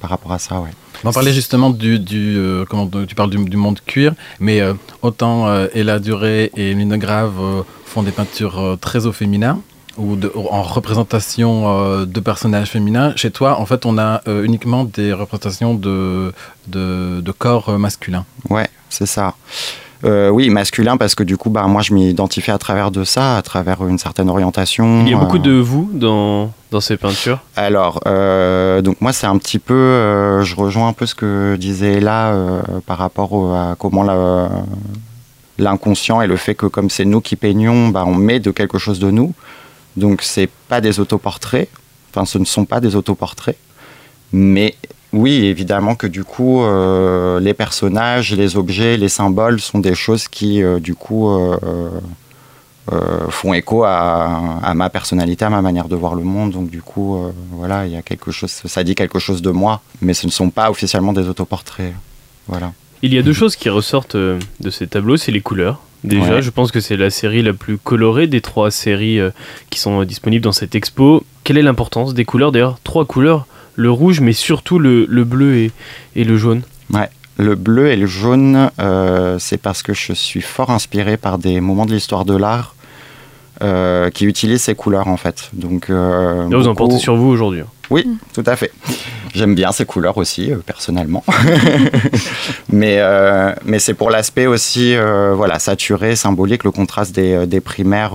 par 0.00 0.10
rapport 0.10 0.32
à 0.32 0.40
ça, 0.46 0.54
ouais. 0.60 0.70
On 1.04 1.12
parler 1.12 1.32
justement 1.32 1.70
du, 1.70 1.98
du 1.98 2.36
euh, 2.36 2.64
comment 2.68 2.86
tu 3.10 3.14
parles 3.14 3.30
du, 3.30 3.38
du 3.44 3.56
monde 3.56 3.78
cuir, 3.86 4.12
mais 4.40 4.60
euh, 4.60 4.74
autant 5.02 5.36
euh, 5.46 5.66
Ella 5.78 5.98
Duré 6.00 6.50
et 6.56 6.74
Lune 6.74 6.96
Grave 6.96 7.34
font 7.90 8.02
des 8.02 8.10
peintures 8.20 8.76
très 8.80 9.06
au 9.06 9.12
féminin 9.12 9.54
ou 9.96 10.16
de- 10.16 10.32
en 10.34 10.62
représentation 10.62 12.04
de 12.16 12.20
personnages 12.20 12.70
féminins. 12.76 13.12
Chez 13.16 13.30
toi, 13.30 13.60
en 13.60 13.66
fait, 13.66 13.84
on 13.86 13.98
a 13.98 14.22
uniquement 14.50 14.82
des 14.84 15.12
représentations 15.12 15.74
de, 15.74 16.32
de, 16.66 17.20
de 17.20 17.32
corps 17.44 17.68
masculins. 17.78 18.24
Ouais, 18.48 18.68
c'est 18.88 19.06
ça. 19.16 19.34
Euh, 20.04 20.30
oui, 20.30 20.50
masculin 20.50 20.96
parce 20.96 21.14
que 21.14 21.22
du 21.22 21.36
coup, 21.36 21.48
bah, 21.50 21.62
moi, 21.68 21.80
je 21.82 21.94
m'identifie 21.94 22.50
à 22.50 22.58
travers 22.58 22.90
de 22.90 23.04
ça, 23.04 23.36
à 23.36 23.42
travers 23.42 23.86
une 23.86 23.98
certaine 23.98 24.28
orientation. 24.28 25.02
Il 25.06 25.10
y 25.10 25.14
a 25.14 25.16
beaucoup 25.16 25.36
euh, 25.36 25.40
de 25.40 25.52
vous 25.52 25.88
dans, 25.92 26.50
dans 26.72 26.80
ces 26.80 26.96
peintures. 26.96 27.38
Alors, 27.54 28.00
euh, 28.06 28.82
donc 28.82 29.00
moi, 29.00 29.12
c'est 29.12 29.26
un 29.28 29.38
petit 29.38 29.60
peu, 29.60 30.42
je 30.42 30.56
rejoins 30.56 30.88
un 30.88 30.92
peu 30.92 31.06
ce 31.06 31.14
que 31.14 31.56
disait 31.56 32.00
là 32.00 32.34
par 32.86 32.98
rapport 32.98 33.32
au- 33.32 33.52
à 33.52 33.76
comment 33.78 34.02
la- 34.02 34.50
l'inconscient 35.58 36.20
et 36.20 36.26
le 36.26 36.36
fait 36.36 36.54
que 36.54 36.66
comme 36.66 36.90
c'est 36.90 37.04
nous 37.04 37.20
qui 37.20 37.36
peignons, 37.36 37.88
bah, 37.88 38.04
on 38.06 38.14
met 38.14 38.40
de 38.40 38.50
quelque 38.50 38.78
chose 38.78 38.98
de 38.98 39.10
nous. 39.10 39.32
Donc, 39.96 40.22
c'est 40.22 40.48
pas 40.68 40.80
des 40.80 40.98
autoportraits. 40.98 41.68
Enfin, 42.10 42.24
ce 42.24 42.38
ne 42.38 42.44
sont 42.44 42.64
pas 42.64 42.80
des 42.80 42.96
autoportraits. 42.96 43.56
Mais 44.32 44.74
oui, 45.12 45.44
évidemment 45.46 45.94
que 45.94 46.06
du 46.06 46.24
coup, 46.24 46.62
euh, 46.62 47.38
les 47.40 47.54
personnages, 47.54 48.32
les 48.34 48.56
objets, 48.56 48.96
les 48.96 49.08
symboles 49.08 49.60
sont 49.60 49.78
des 49.78 49.94
choses 49.94 50.26
qui, 50.28 50.62
euh, 50.62 50.78
du 50.80 50.94
coup, 50.94 51.28
euh, 51.30 51.58
font 53.30 53.54
écho 53.54 53.84
à, 53.84 54.58
à 54.62 54.74
ma 54.74 54.90
personnalité, 54.90 55.44
à 55.44 55.50
ma 55.50 55.62
manière 55.62 55.88
de 55.88 55.94
voir 55.96 56.14
le 56.14 56.24
monde. 56.24 56.50
Donc 56.52 56.68
du 56.70 56.82
coup, 56.82 57.16
voilà, 57.52 57.86
il 57.86 57.92
y 57.92 57.96
a 57.96 58.02
quelque 58.02 58.30
chose, 58.32 58.50
ça 58.50 58.82
dit 58.82 58.94
quelque 58.94 59.18
chose 59.20 59.40
de 59.40 59.50
moi, 59.50 59.80
mais 60.00 60.14
ce 60.14 60.26
ne 60.26 60.32
sont 60.32 60.50
pas 60.50 60.70
officiellement 60.70 61.12
des 61.12 61.28
autoportraits. 61.28 61.92
Voilà. 62.48 62.72
Il 63.02 63.14
y 63.14 63.18
a 63.18 63.22
deux 63.22 63.32
choses 63.32 63.54
qui 63.56 63.68
ressortent 63.68 64.16
de 64.16 64.70
ces 64.70 64.86
tableaux, 64.88 65.16
c'est 65.16 65.32
les 65.32 65.40
couleurs. 65.40 65.80
Déjà, 66.04 66.34
Ouais. 66.34 66.42
je 66.42 66.50
pense 66.50 66.72
que 66.72 66.80
c'est 66.80 66.96
la 66.96 67.10
série 67.10 67.42
la 67.42 67.52
plus 67.52 67.78
colorée 67.78 68.26
des 68.26 68.40
trois 68.40 68.72
séries 68.72 69.20
qui 69.70 69.78
sont 69.78 70.02
disponibles 70.02 70.42
dans 70.44 70.52
cette 70.52 70.74
expo. 70.74 71.22
Quelle 71.44 71.58
est 71.58 71.62
l'importance 71.62 72.14
des 72.14 72.24
couleurs? 72.24 72.50
D'ailleurs, 72.50 72.78
trois 72.82 73.04
couleurs, 73.04 73.46
le 73.74 73.90
rouge, 73.90 74.20
mais 74.20 74.32
surtout 74.32 74.78
le, 74.78 75.06
le 75.08 75.24
bleu 75.24 75.56
et, 75.56 75.70
et 76.16 76.24
le 76.24 76.36
jaune. 76.36 76.62
Le 77.38 77.54
bleu 77.54 77.88
et 77.88 77.96
le 77.96 78.06
jaune, 78.06 78.70
euh, 78.78 79.38
c'est 79.38 79.56
parce 79.56 79.82
que 79.82 79.94
je 79.94 80.12
suis 80.12 80.42
fort 80.42 80.68
inspiré 80.68 81.16
par 81.16 81.38
des 81.38 81.62
moments 81.62 81.86
de 81.86 81.92
l'histoire 81.94 82.26
de 82.26 82.36
l'art 82.36 82.74
euh, 83.62 84.10
qui 84.10 84.26
utilisent 84.26 84.64
ces 84.64 84.74
couleurs 84.74 85.08
en 85.08 85.16
fait. 85.16 85.48
Donc, 85.54 85.88
euh, 85.88 86.48
Là, 86.50 86.56
vous 86.58 86.68
en 86.68 86.74
portez 86.74 86.98
sur 86.98 87.16
vous 87.16 87.28
aujourd'hui. 87.28 87.62
Oui, 87.90 88.06
tout 88.34 88.44
à 88.46 88.54
fait. 88.54 88.70
J'aime 89.34 89.54
bien 89.54 89.72
ces 89.72 89.86
couleurs 89.86 90.18
aussi, 90.18 90.52
euh, 90.52 90.56
personnellement. 90.64 91.24
mais 92.72 92.96
euh, 92.98 93.54
mais 93.64 93.78
c'est 93.78 93.94
pour 93.94 94.10
l'aspect 94.10 94.46
aussi, 94.46 94.94
euh, 94.94 95.32
voilà, 95.34 95.58
saturé, 95.58 96.16
symbolique, 96.16 96.64
le 96.64 96.70
contraste 96.70 97.14
des, 97.14 97.46
des 97.46 97.60
primaires. 97.60 98.12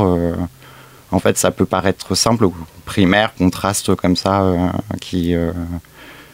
En 1.12 1.20
fait, 1.20 1.38
ça 1.38 1.52
peut 1.52 1.66
paraître 1.66 2.16
simple, 2.16 2.50
primaire, 2.86 3.34
contraste 3.36 3.96
comme 3.96 4.16
ça, 4.16 4.42
euh, 4.42 4.70
euh, 5.14 5.54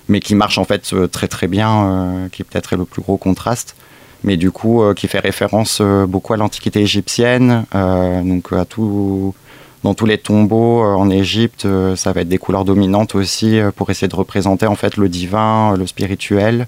mais 0.08 0.20
qui 0.20 0.36
marche 0.36 0.58
en 0.58 0.66
fait 0.66 0.94
euh, 0.94 1.08
très 1.08 1.28
très 1.28 1.48
bien, 1.48 2.30
qui 2.32 2.44
peut-être 2.44 2.74
est 2.74 2.78
le 2.78 2.86
plus 2.86 3.02
gros 3.02 3.18
contraste. 3.18 3.76
Mais 4.24 4.38
du 4.38 4.52
coup, 4.52 4.82
qui 4.96 5.10
fait 5.10 5.20
référence 5.20 5.82
beaucoup 5.82 6.32
à 6.34 6.38
l'Antiquité 6.38 6.80
égyptienne, 6.80 7.66
donc 7.74 8.54
à 8.54 8.64
tout, 8.64 9.36
dans 9.84 9.94
tous 9.94 10.06
les 10.06 10.18
tombeaux 10.18 10.82
en 10.82 11.10
Égypte, 11.10 11.68
ça 11.98 12.14
va 12.14 12.22
être 12.22 12.30
des 12.30 12.38
couleurs 12.38 12.64
dominantes 12.64 13.16
aussi 13.16 13.60
pour 13.76 13.90
essayer 13.90 14.08
de 14.08 14.16
représenter 14.16 14.66
en 14.66 14.76
fait 14.76 14.96
le 14.96 15.10
divin, 15.10 15.76
le 15.76 15.86
spirituel 15.86 16.68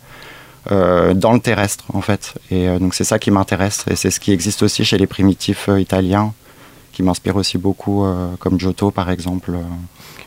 dans 0.70 1.32
le 1.32 1.40
terrestre 1.40 1.86
en 1.94 2.02
fait. 2.02 2.34
Et 2.52 2.68
donc 2.78 2.94
c'est 2.94 3.06
ça 3.06 3.20
qui 3.20 3.32
m'intéresse 3.32 3.86
et 3.90 3.96
c'est 3.96 4.12
ce 4.12 4.20
qui 4.20 4.34
existe 4.34 4.62
aussi 4.62 4.84
chez 4.84 4.98
les 4.98 5.08
primitifs 5.08 5.70
italiens 5.78 6.34
qui 6.96 7.04
m'inspire 7.04 7.36
aussi 7.36 7.58
beaucoup, 7.58 8.06
euh, 8.06 8.36
comme 8.40 8.58
Giotto 8.58 8.90
par 8.90 9.10
exemple. 9.10 9.52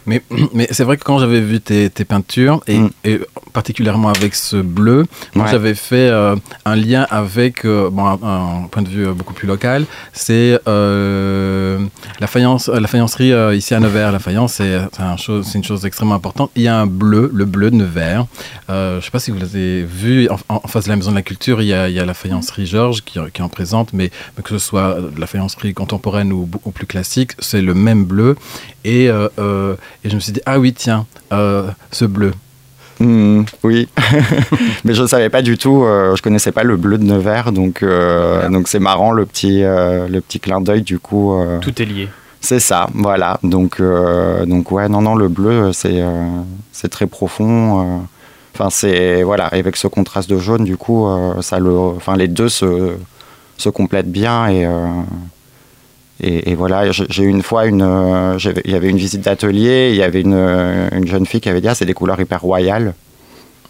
Mais, 0.09 0.23
mais 0.55 0.67
c'est 0.71 0.85
vrai 0.85 0.97
que 0.97 1.05
quand 1.05 1.19
j'avais 1.19 1.41
vu 1.41 1.61
tes, 1.61 1.91
tes 1.91 2.05
peintures, 2.05 2.61
et, 2.67 2.79
Mm. 2.79 2.91
et 3.05 3.21
particulièrement 3.53 4.09
avec 4.09 4.35
ce 4.35 4.57
bleu, 4.57 5.05
Ouais. 5.37 5.45
j'avais 5.51 5.75
fait 5.75 6.09
euh, 6.09 6.35
un 6.65 6.77
lien 6.77 7.07
avec, 7.11 7.65
euh, 7.65 7.91
bon, 7.91 8.07
un, 8.07 8.19
un 8.23 8.67
point 8.71 8.83
de 8.83 8.89
vue 8.89 9.07
euh, 9.07 9.13
beaucoup 9.13 9.35
plus 9.35 9.47
local, 9.49 9.85
c'est 10.13 10.59
euh, 10.69 11.79
la, 12.21 12.27
faïence, 12.27 12.69
la 12.69 12.89
faïencerie 12.89 13.33
ici 13.57 13.75
à 13.75 13.81
Nevers. 13.81 14.13
La 14.13 14.19
faïence, 14.19 14.55
c'est 14.55 14.77
un 14.99 15.17
une 15.55 15.65
chose 15.65 15.85
extrêmement 15.85 16.15
importante. 16.15 16.51
Il 16.57 16.63
y 16.63 16.69
a 16.69 16.77
un 16.79 16.87
bleu, 16.87 17.31
le 17.33 17.45
bleu 17.45 17.71
de 17.71 17.77
Nevers. 17.77 18.27
Je 18.69 18.97
ne 18.97 19.01
sais 19.01 19.11
pas 19.11 19.19
si 19.19 19.31
vous 19.31 19.39
l'avez 19.39 19.83
vu, 19.85 20.29
en, 20.31 20.37
en- 20.55 20.61
en 20.65 20.69
face 20.69 20.85
de 20.85 20.91
la 20.91 20.97
Maison 20.97 21.11
de 21.11 21.17
la 21.17 21.23
Culture, 21.23 21.61
il 21.63 21.69
y 21.69 21.73
a, 21.75 21.89
il 21.89 21.95
y 21.95 22.01
a 22.01 22.05
la 22.07 22.15
faïencerie 22.15 22.67
Georges 22.67 23.03
qui, 23.05 23.19
qui 23.33 23.43
en 23.43 23.49
présente, 23.49 23.93
mais, 23.93 24.11
mais 24.37 24.43
que 24.43 24.51
ce 24.51 24.59
soit 24.59 24.95
de 25.15 25.21
la 25.21 25.27
faïencerie 25.27 25.75
contemporaine 25.75 26.33
ou, 26.33 26.49
ou 26.65 26.71
plus 26.71 26.87
classique, 26.87 27.33
c'est 27.39 27.63
le 27.63 27.75
même 27.75 28.05
bleu. 28.05 28.37
Et, 28.89 29.09
euh, 29.11 29.29
euh, 29.39 29.75
et 30.03 30.09
je 30.09 30.15
me 30.15 30.21
suis 30.21 30.33
dit, 30.33 30.41
ah 30.47 30.59
oui, 30.59 30.73
tiens, 30.73 31.05
euh, 31.33 31.69
ce 31.91 32.07
bleu. 32.07 32.33
Hmm, 33.01 33.43
oui, 33.63 33.87
mais 34.85 34.95
je 34.95 35.03
ne 35.03 35.07
savais 35.07 35.29
pas 35.31 35.43
du 35.43 35.57
tout, 35.57 35.85
euh, 35.85 36.17
je 36.17 36.23
connaissais 36.23 36.51
pas 36.53 36.65
le 36.65 36.77
bleu 36.77 36.99
de 36.99 37.05
Nevers, 37.05 37.53
donc 37.53 37.83
euh, 37.85 38.49
donc 38.49 38.67
c'est 38.67 38.81
marrant 38.81 39.13
le 39.13 39.25
petit 39.25 39.63
euh, 39.63 40.09
le 40.09 40.21
petit 40.21 40.41
clin 40.41 40.61
d'œil 40.61 40.83
du 40.83 40.99
coup. 40.99 41.33
euh, 41.35 41.61
Tout 41.61 41.81
est 41.81 41.85
lié. 41.85 42.09
c'est 42.41 42.59
ça, 42.59 42.89
voilà. 42.95 43.39
Donc 43.45 43.79
euh, 43.79 44.45
donc 44.47 44.73
ouais, 44.73 44.89
non 44.89 45.01
non 45.03 45.15
le 45.15 45.29
bleu 45.29 45.73
c'est 45.73 46.01
euh, 46.03 46.27
c'est 46.73 46.89
très 46.89 47.07
profond. 47.07 47.81
euh, 47.83 47.99
Enfin 48.55 48.71
c'est 48.71 49.23
voilà 49.23 49.47
avec 49.47 49.77
ce 49.77 49.87
contraste 49.87 50.29
de 50.29 50.39
jaune 50.39 50.65
du 50.65 50.77
coup 50.77 51.07
euh, 51.07 51.41
ça 51.43 51.61
le 51.61 51.71
enfin 51.99 52.17
les 52.17 52.27
deux 52.27 52.49
se 52.49 52.97
se 53.57 53.69
complètent 53.69 54.11
bien 54.11 54.49
et 54.49 54.67
euh, 54.67 54.73
et, 56.21 56.55
voilà, 56.57 56.91
j'ai 56.91 57.23
eu 57.23 57.29
une 57.29 57.43
fois 57.43 57.67
une, 57.67 57.83
euh, 57.83 58.39
il 58.65 58.73
y 58.73 58.75
avait 58.75 58.91
une 58.91 58.97
visite 58.97 59.21
d'atelier, 59.21 59.91
il 59.91 59.97
y 59.97 60.03
avait 60.03 60.21
une, 60.21 60.35
euh, 60.35 60.89
une 60.93 61.07
jeune 61.07 61.27
fille 61.27 61.41
qui 61.41 61.49
avait 61.49 61.61
dit 61.61 61.69
ah 61.69 61.77
c'est 61.77 61.85
des 61.85 61.95
couleurs 61.95 62.21
hyper 62.21 62.41
royales. 62.41 62.95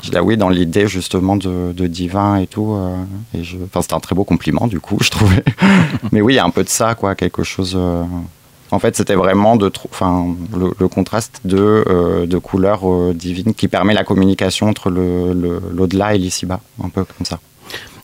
Je 0.02 0.11
dis 0.11 0.16
ah 0.16 0.22
oui 0.22 0.38
dans 0.38 0.48
l'idée 0.48 0.88
justement 0.88 1.37
de, 1.37 1.87
divin 1.88 2.37
et 2.37 2.46
tout. 2.46 2.72
euh, 2.72 3.44
enfin 3.64 3.82
c'était 3.82 3.94
un 3.94 4.00
très 4.00 4.14
beau 4.14 4.24
compliment 4.24 4.66
du 4.66 4.80
coup 4.80 4.96
je 5.02 5.11
trouvais. 5.11 5.44
Mais 6.11 6.22
oui 6.22 6.34
il 6.34 6.37
y 6.37 6.40
a 6.40 6.44
un 6.44 6.50
peu 6.50 6.64
de 6.64 6.70
ça 6.70 6.94
quoi, 6.94 7.14
quelque 7.14 7.42
chose. 7.42 7.78
en 8.70 8.78
fait 8.78 8.96
c'était 8.96 9.16
vraiment 9.16 9.56
de, 9.56 9.70
enfin 9.90 10.34
le, 10.56 10.88
contraste 10.88 11.40
de, 11.44 12.24
de 12.26 12.38
couleurs 12.38 13.12
divines 13.12 13.52
qui 13.52 13.68
permet 13.68 13.92
la 13.92 14.04
communication 14.04 14.68
entre 14.68 14.88
l'au-delà 14.88 16.14
et 16.14 16.18
l'ici-bas, 16.18 16.61
un 16.82 16.88
peu 16.88 17.04
comme 17.04 17.26
ça. 17.26 17.40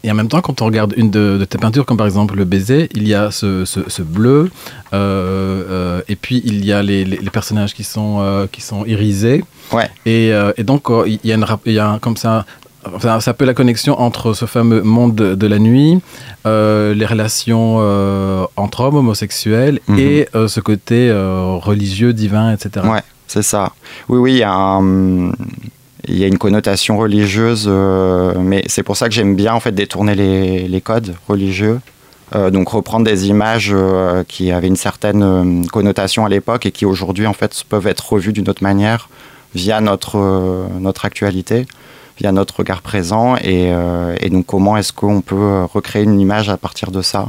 Et 0.04 0.10
en 0.10 0.14
même 0.14 0.28
temps, 0.28 0.40
quand 0.42 0.60
on 0.62 0.66
regarde 0.66 0.92
une 0.98 1.10
de, 1.10 1.38
de 1.38 1.44
tes 1.46 1.56
peintures, 1.58 1.86
comme 1.86 1.96
par 1.96 2.06
exemple 2.06 2.36
le 2.36 2.44
baiser, 2.44 2.90
il 2.94 3.08
y 3.08 3.14
a 3.14 3.30
ce, 3.30 3.64
ce- 3.64 3.88
ce 3.88 4.02
bleu, 4.02 4.50
euh, 4.92 5.64
euh, 5.70 6.00
et 6.08 6.14
puis 6.16 6.42
il 6.44 6.64
y 6.64 6.72
a 6.72 6.82
les, 6.82 7.04
les- 7.06 7.16
les 7.16 7.30
personnages 7.30 7.72
qui 7.74 7.84
sont, 7.84 8.18
euh, 8.20 8.46
qui 8.50 8.60
sont 8.60 8.84
irisés. 8.84 9.42
Ouais. 9.72 9.88
Et, 10.04 10.30
et 10.58 10.62
donc, 10.62 10.88
il 11.06 11.18
y 11.24 11.32
a, 11.32 11.36
une, 11.36 11.46
il 11.66 11.72
y 11.72 11.78
a 11.78 11.88
un- 11.88 11.98
comme 11.98 12.18
ça, 12.18 12.44
enfin, 12.94 13.18
ça 13.20 13.32
peut 13.32 13.46
la 13.46 13.54
connexion 13.54 13.98
entre 13.98 14.34
ce 14.34 14.44
fameux 14.44 14.82
monde 14.82 15.14
de, 15.14 15.34
de 15.34 15.46
la 15.46 15.58
nuit, 15.58 16.00
euh, 16.46 16.92
les 16.94 17.06
relations 17.06 17.78
euh, 17.80 18.44
entre 18.56 18.80
hommes 18.82 18.96
homosexuels 18.96 19.80
Mhm. 19.88 19.98
et 19.98 20.28
euh, 20.34 20.48
ce 20.48 20.60
côté 20.60 21.10
religieux, 21.62 22.12
divin, 22.12 22.52
etc. 22.52 22.86
Ouais, 22.86 23.00
c'est 23.26 23.42
ça. 23.42 23.72
Oui, 24.10 24.18
oui, 24.18 24.32
il 24.34 24.38
y 24.38 24.42
a 24.42 24.52
un- 24.52 25.32
il 26.08 26.18
y 26.18 26.24
a 26.24 26.26
une 26.26 26.38
connotation 26.38 26.98
religieuse, 26.98 27.66
euh, 27.68 28.34
mais 28.38 28.62
c'est 28.66 28.82
pour 28.82 28.96
ça 28.96 29.08
que 29.08 29.14
j'aime 29.14 29.34
bien 29.36 29.54
en 29.54 29.60
fait 29.60 29.72
détourner 29.72 30.14
les, 30.14 30.80
codes 30.80 31.14
religieux. 31.28 31.80
Euh, 32.34 32.50
donc 32.50 32.68
reprendre 32.68 33.04
des 33.04 33.28
images 33.28 33.70
euh, 33.72 34.24
qui 34.26 34.50
avaient 34.50 34.68
une 34.68 34.76
certaine 34.76 35.66
connotation 35.68 36.24
à 36.24 36.28
l'époque 36.28 36.66
et 36.66 36.72
qui 36.72 36.84
aujourd'hui 36.86 37.26
en 37.26 37.32
fait 37.32 37.64
peuvent 37.68 37.86
être 37.86 38.12
revues 38.12 38.32
d'une 38.32 38.48
autre 38.48 38.62
manière 38.62 39.08
via 39.54 39.80
notre 39.80 40.68
notre 40.80 41.04
actualité, 41.04 41.66
via 42.18 42.32
notre 42.32 42.58
regard 42.58 42.82
présent 42.82 43.36
et, 43.36 43.70
et 44.20 44.30
donc 44.30 44.46
comment 44.46 44.76
est-ce 44.76 44.92
qu'on 44.92 45.20
peut 45.20 45.64
recréer 45.72 46.02
une 46.02 46.18
image 46.18 46.48
à 46.48 46.56
partir 46.56 46.90
de 46.90 47.02
ça? 47.02 47.28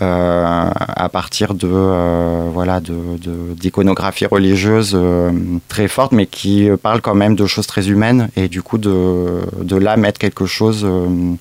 À 0.00 1.08
partir 1.08 1.54
de 1.54 1.68
euh, 1.70 2.48
voilà 2.52 2.80
de 2.80 2.94
de- 3.18 3.54
d'iconographie 3.54 4.26
religieuse 4.26 4.92
euh, 4.94 5.30
très 5.68 5.88
forte 5.88 6.12
mais 6.12 6.26
qui 6.26 6.68
euh, 6.68 6.76
parle 6.76 7.00
quand 7.00 7.14
même 7.14 7.34
de 7.34 7.46
choses 7.46 7.66
très 7.66 7.88
humaines 7.88 8.28
et 8.36 8.48
du 8.48 8.62
coup 8.62 8.78
de 8.78 9.40
de 9.62 9.76
là 9.76 9.96
mettre 9.96 10.18
quelque 10.18 10.46
chose 10.46 10.82
euh, 10.84 11.34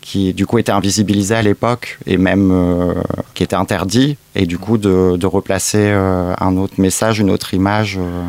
qui 0.00 0.32
du 0.34 0.46
coup 0.46 0.58
était 0.58 0.72
invisibilisé 0.72 1.34
à 1.34 1.42
l'époque 1.42 1.98
et 2.06 2.16
même 2.16 2.50
euh, 2.50 2.94
qui 3.34 3.42
était 3.42 3.56
interdit 3.56 4.16
et 4.34 4.46
du 4.46 4.58
coup 4.58 4.78
de, 4.78 5.16
de 5.16 5.26
replacer 5.26 5.78
euh, 5.90 6.34
un 6.40 6.56
autre 6.56 6.74
message 6.78 7.20
une 7.20 7.30
autre 7.30 7.54
image 7.54 7.98
euh, 8.00 8.22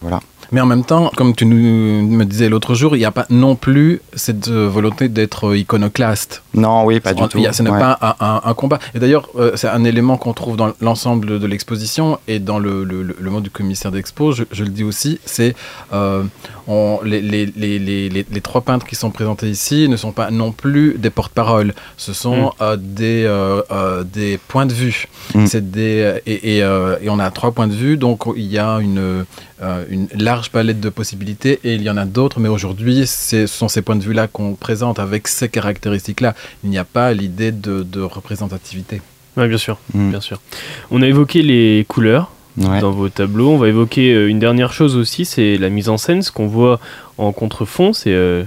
voilà 0.00 0.20
Mais 0.52 0.60
en 0.60 0.66
même 0.66 0.84
temps, 0.84 1.10
comme 1.16 1.34
tu 1.34 1.44
nous 1.44 1.56
me 2.08 2.24
disais 2.24 2.48
l'autre 2.48 2.74
jour, 2.74 2.96
il 2.96 3.00
n'y 3.00 3.04
a 3.04 3.10
pas 3.10 3.26
non 3.30 3.54
plus 3.54 4.00
cette 4.14 4.48
euh, 4.48 4.66
volonté 4.68 5.08
d'être 5.08 5.54
iconoclaste. 5.54 6.42
non 6.54 6.84
oui 6.84 7.00
pas 7.00 7.12
du 7.14 7.26
tout 7.28 7.44
a- 7.46 7.52
Ce 7.52 7.62
n'est 7.62 7.70
Ouais. 7.70 7.78
pas 7.78 7.98
un, 8.00 8.14
un- 8.20 8.40
un 8.44 8.54
combat. 8.54 8.78
Et 8.94 8.98
d'ailleurs, 8.98 9.28
euh, 9.36 9.52
c'est 9.56 9.68
un 9.68 9.84
élément 9.84 10.16
qu'on 10.16 10.32
trouve 10.32 10.56
dans 10.56 10.72
l'ensemble 10.80 11.38
de 11.38 11.46
l'exposition 11.46 12.18
et 12.28 12.38
dans 12.38 12.58
le, 12.58 12.84
le, 12.84 13.02
le- 13.02 13.16
le 13.20 13.30
mot 13.30 13.40
du 13.40 13.50
commissaire 13.50 13.92
d'expo, 13.92 14.32
je, 14.32 14.44
je 14.50 14.64
le 14.64 14.70
dis 14.70 14.84
aussi, 14.84 15.20
c'est 15.24 15.54
euh, 15.92 16.22
les, 17.04 17.20
les, 17.22 17.46
les, 17.56 17.78
les, 18.08 18.40
trois 18.40 18.60
peintres 18.60 18.86
qui 18.86 18.94
sont 18.96 19.10
présentés 19.10 19.48
ici 19.48 19.88
ne 19.88 19.96
sont 19.96 20.12
pas 20.12 20.30
non 20.30 20.52
plus 20.52 20.94
des 20.98 21.10
porte-paroles. 21.10 21.74
Ce 21.96 22.12
sont 22.12 22.28
Mm. 22.28 22.50
euh, 22.62 22.76
des, 22.78 23.24
euh, 23.26 23.62
euh, 23.70 24.04
des 24.04 24.38
points 24.48 24.66
de 24.66 24.72
vue. 24.72 25.08
Mm. 25.34 25.46
C'est 25.46 25.70
des, 25.70 26.20
et, 26.26 26.56
et, 26.56 26.62
euh, 26.62 26.96
et 27.02 27.08
on 27.10 27.18
a 27.18 27.30
trois 27.30 27.52
points 27.52 27.66
de 27.66 27.72
vue, 27.74 27.96
donc 27.96 28.24
il 28.36 28.46
y 28.46 28.58
a 28.58 28.78
une, 28.78 29.24
euh, 29.62 29.84
une 29.90 30.08
large 30.14 30.37
palette 30.48 30.80
de 30.80 30.88
possibilités 30.88 31.58
et 31.64 31.74
il 31.74 31.82
y 31.82 31.90
en 31.90 31.96
a 31.96 32.04
d'autres, 32.04 32.38
mais 32.40 32.48
aujourd'hui, 32.48 33.02
c'est- 33.06 33.46
ce 33.46 33.58
sont 33.58 33.68
ces 33.68 33.82
points 33.82 33.96
de 33.96 34.02
vue-là 34.04 34.28
qu'on 34.28 34.54
présente 34.54 34.98
avec 34.98 35.26
ces 35.28 35.48
caractéristiques-là. 35.48 36.34
Il 36.64 36.70
n'y 36.70 36.78
a 36.78 36.84
pas 36.84 37.12
l'idée 37.12 37.50
de, 37.52 37.82
de 37.82 38.00
représentativité. 38.00 39.02
Bien 39.36 39.58
sûr, 39.58 39.78
Mm. 39.94 40.10
bien 40.10 40.20
sûr. 40.20 40.40
On 40.90 41.02
a 41.02 41.06
évoqué 41.06 41.42
les 41.42 41.84
couleurs 41.88 42.30
Ouais. 42.56 42.80
dans 42.80 42.90
vos 42.90 43.08
tableaux. 43.08 43.50
On 43.50 43.58
va 43.58 43.68
évoquer 43.68 44.12
euh, 44.12 44.28
une 44.28 44.40
dernière 44.40 44.72
chose 44.72 44.96
aussi, 44.96 45.24
c'est 45.24 45.58
la 45.58 45.68
mise 45.68 45.88
en 45.88 45.96
scène. 45.96 46.22
Ce 46.22 46.32
qu'on 46.32 46.48
voit 46.48 46.80
en 47.16 47.30
contrefond, 47.32 47.92
c'est 47.92 48.12
euh, 48.12 48.42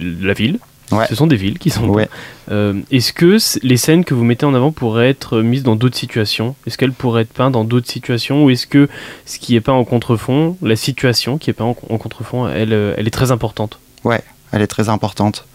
la 0.00 0.32
ville. 0.34 0.58
Ouais. 0.92 1.06
Ce 1.08 1.14
sont 1.14 1.26
des 1.26 1.36
villes 1.36 1.58
qui 1.58 1.70
sont. 1.70 1.86
Ouais. 1.88 2.08
Euh, 2.50 2.74
Est-ce 2.90 3.12
que 3.12 3.36
les 3.62 3.76
scènes 3.76 4.04
que 4.04 4.12
vous 4.14 4.24
mettez 4.24 4.44
en 4.46 4.54
avant 4.54 4.72
pourraient 4.72 5.08
être 5.10 5.40
mises 5.40 5.62
dans 5.62 5.76
d'autres 5.76 5.96
situations? 5.96 6.56
Est-ce 6.66 6.76
qu'elles 6.78 6.92
pourraient 6.92 7.22
être 7.22 7.32
peintes 7.32 7.52
dans 7.52 7.64
d'autres 7.64 7.88
situations? 7.90 8.44
Ou 8.44 8.50
est-ce 8.50 8.66
que 8.66 8.88
ce 9.24 9.38
qui 9.38 9.54
est 9.54 9.60
peint 9.60 9.72
en 9.72 9.84
contrefond, 9.84 10.56
la 10.62 10.76
situation 10.76 11.38
qui 11.38 11.50
est 11.50 11.52
peint 11.52 11.64
en, 11.64 11.74
contrefond, 11.74 12.48
elle, 12.48 12.72
euh, 12.72 12.94
elle 12.96 13.06
est 13.06 13.12
très 13.12 13.30
importante? 13.30 13.78
Elle 14.52 14.62
est 14.62 14.66
très 14.66 14.88
importante. 14.88 15.46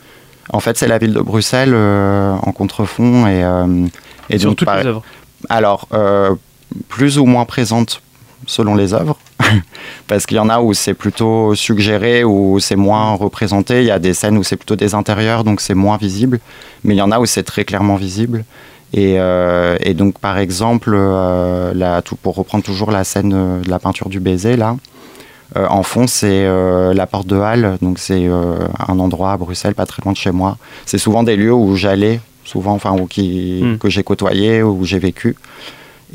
En 0.52 0.60
fait, 0.62 0.78
c'est 0.78 0.88
la 0.88 1.00
ville 1.00 1.14
de 1.14 1.20
Bruxelles 1.20 1.74
euh, 1.74 2.34
en 2.42 2.52
contrefond 2.54 3.28
et, 3.28 3.44
euh, 3.44 3.88
et 4.30 4.38
Sur 4.40 4.52
donc 4.52 4.60
toutes 4.60 4.68
par- 4.68 4.78
les 4.78 4.86
œuvres. 4.86 5.04
alors 5.50 5.90
plus 6.88 7.18
ou 7.18 7.26
moins 7.26 7.46
présente 7.46 8.02
selon 8.48 8.76
les 8.76 8.94
œuvres, 8.94 9.18
parce 10.08 10.26
qu'il 10.26 10.38
y 10.38 10.40
en 10.40 10.50
a 10.50 10.60
où 10.62 10.74
c'est 10.74 10.94
plutôt 10.94 11.56
suggéré, 11.56 12.24
où 12.24 12.60
c'est 12.60 12.76
moins 12.76 13.14
représenté. 13.16 13.82
Il 13.82 13.88
y 13.88 13.92
a 13.92 14.00
des 14.00 14.14
scènes 14.14 14.38
où 14.38 14.44
c'est 14.44 14.56
plutôt 14.56 14.76
des 14.76 14.96
intérieurs, 14.96 15.44
donc 15.44 15.62
c'est 15.62 15.74
moins 15.76 15.98
visible, 15.98 16.40
mais 16.84 16.96
il 16.96 16.98
y 16.98 17.02
en 17.02 17.12
a 17.12 17.20
où 17.20 17.26
c'est 17.26 17.44
très 17.44 17.64
clairement 17.66 17.96
visible. 17.96 18.46
Et, 18.94 19.16
euh, 19.20 19.76
et 19.82 19.94
donc, 19.94 20.20
par 20.20 20.38
exemple, 20.38 20.92
euh, 20.96 21.74
la- 21.74 22.02
tout, 22.02 22.16
pour 22.16 22.36
reprendre 22.36 22.64
toujours 22.64 22.92
la 22.92 23.04
scène 23.04 23.62
de 23.62 23.70
la 23.70 23.80
peinture 23.80 24.08
du 24.10 24.20
baiser, 24.22 24.56
là, 24.56 24.78
euh, 25.58 25.68
en 25.70 25.84
fond, 25.84 26.08
c'est 26.08 26.46
la 26.94 27.06
porte 27.06 27.28
de 27.28 27.36
Halle, 27.38 27.78
donc 27.82 28.00
c'est 28.00 28.26
un 28.28 29.00
endroit 29.00 29.34
à 29.34 29.38
Bruxelles, 29.38 29.76
pas 29.76 29.86
très 29.86 30.02
loin 30.04 30.14
de 30.14 30.18
chez 30.18 30.32
moi. 30.32 30.58
C'est 30.86 30.98
souvent 30.98 31.24
des 31.24 31.36
lieux 31.36 31.54
où 31.54 31.76
j'allais, 31.76 32.20
souvent, 32.46 32.74
enfin, 32.74 32.94
où 32.94 33.06
qui, 33.06 33.62
Mm. 33.64 33.78
que 33.80 33.90
j'ai 33.90 34.04
côtoyé, 34.04 34.64
où 34.64 34.86
j'ai 34.86 35.00
vécu. 35.00 35.36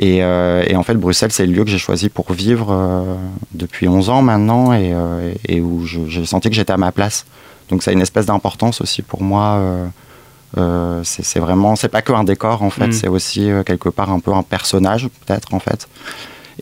Et, 0.03 0.25
euh, 0.25 0.65
et 0.67 0.77
en 0.77 0.83
fait, 0.83 0.95
Bruxelles, 0.95 1.31
c'est 1.31 1.45
le 1.47 1.53
lieu 1.53 1.63
que 1.63 1.71
j'ai 1.71 1.79
choisi 1.79 2.09
pour 2.09 2.33
vivre 2.33 2.69
euh, 2.71 3.15
depuis 3.53 3.87
11 3.87 4.09
ans 4.09 4.23
maintenant 4.23 4.73
et, 4.73 4.93
euh, 4.95 5.35
et 5.47 5.61
où 5.61 5.85
j'ai 5.85 6.25
senti 6.25 6.49
que 6.49 6.57
j'étais 6.57 6.73
à 6.73 6.79
ma 6.79 6.91
place. 6.91 7.27
Donc, 7.69 7.83
ça 7.83 7.91
a 7.91 7.95
une 7.95 8.01
espèce 8.01 8.25
d'importance 8.27 8.81
aussi 8.81 9.03
pour 9.03 9.23
moi. 9.23 9.61
euh, 10.57 11.01
c'est 11.05 11.39
vraiment, 11.39 11.77
c'est 11.77 11.89
pas 11.91 12.03
que 12.03 12.13
un 12.13 12.25
décor 12.25 12.63
en 12.63 12.71
fait, 12.71 12.89
Mm. 12.89 12.93
c'est 12.93 13.09
aussi 13.09 13.51
euh, 13.51 13.63
quelque 13.63 13.89
part 13.89 14.11
un 14.11 14.19
peu 14.21 14.33
un 14.33 14.43
personnage 14.43 15.07
peut-être 15.27 15.55
en 15.55 15.61
fait. 15.61 15.87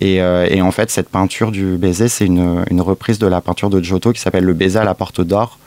Et, 0.01 0.21
euh, 0.21 0.47
et 0.51 0.61
en 0.61 0.71
fait, 0.73 0.91
cette 0.91 1.09
peinture 1.09 1.51
du 1.53 1.77
baiser, 1.77 2.09
c'est 2.09 2.27
une, 2.27 2.65
une 2.71 2.81
reprise 2.81 3.19
de 3.19 3.27
la 3.27 3.41
peinture 3.41 3.71
de 3.71 3.81
Giotto 3.81 4.13
qui 4.13 4.21
s'appelle 4.21 4.45
Le 4.45 4.53
baiser 4.53 4.79
à 4.79 4.85
la 4.85 4.95
porte 4.95 5.21
d'or. 5.21 5.59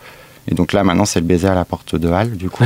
Et 0.47 0.55
donc 0.55 0.73
là, 0.73 0.83
maintenant, 0.83 1.05
c'est 1.05 1.19
le 1.19 1.25
baiser 1.25 1.47
à 1.47 1.53
la 1.53 1.65
porte 1.65 1.95
de 1.95 2.09
Halle, 2.09 2.31
du 2.31 2.49
coup. 2.49 2.65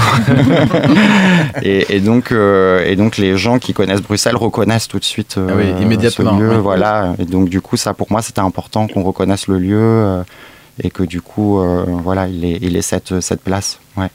et, 1.62 1.96
et 1.96 2.00
donc, 2.00 2.32
euh, 2.32 2.86
et 2.86 2.96
donc, 2.96 3.18
les 3.18 3.38
gens 3.38 3.60
qui 3.60 3.74
connaissent 3.74 4.02
Bruxelles 4.02 4.38
reconnaissent 4.38 4.88
tout 4.88 5.00
de 5.00 5.04
suite 5.04 5.36
euh, 5.38 5.50
Ah 5.52 5.56
oui, 5.58 5.84
immédiatement, 5.84 6.38
ce 6.38 6.42
lieu. 6.42 6.56
Voilà. 6.56 7.16
Et 7.20 7.26
donc, 7.26 7.50
du 7.50 7.60
coup, 7.60 7.76
ça, 7.76 7.94
pour 7.94 8.12
moi, 8.12 8.22
c'était 8.22 8.40
important 8.40 8.88
qu'on 8.88 9.04
reconnaisse 9.04 9.48
le 9.48 9.60
lieu 9.60 9.78
euh, 9.78 10.24
et 10.82 10.90
que, 10.90 11.04
du 11.04 11.22
coup, 11.22 11.60
euh, 11.60 11.84
voilà, 11.88 12.28
il 12.28 12.46
ait, 12.46 12.58
il 12.62 12.78
ait 12.78 12.82
cette, 12.82 13.20
cette 13.20 13.42
place. 13.42 13.80
Ouais. 13.98 14.10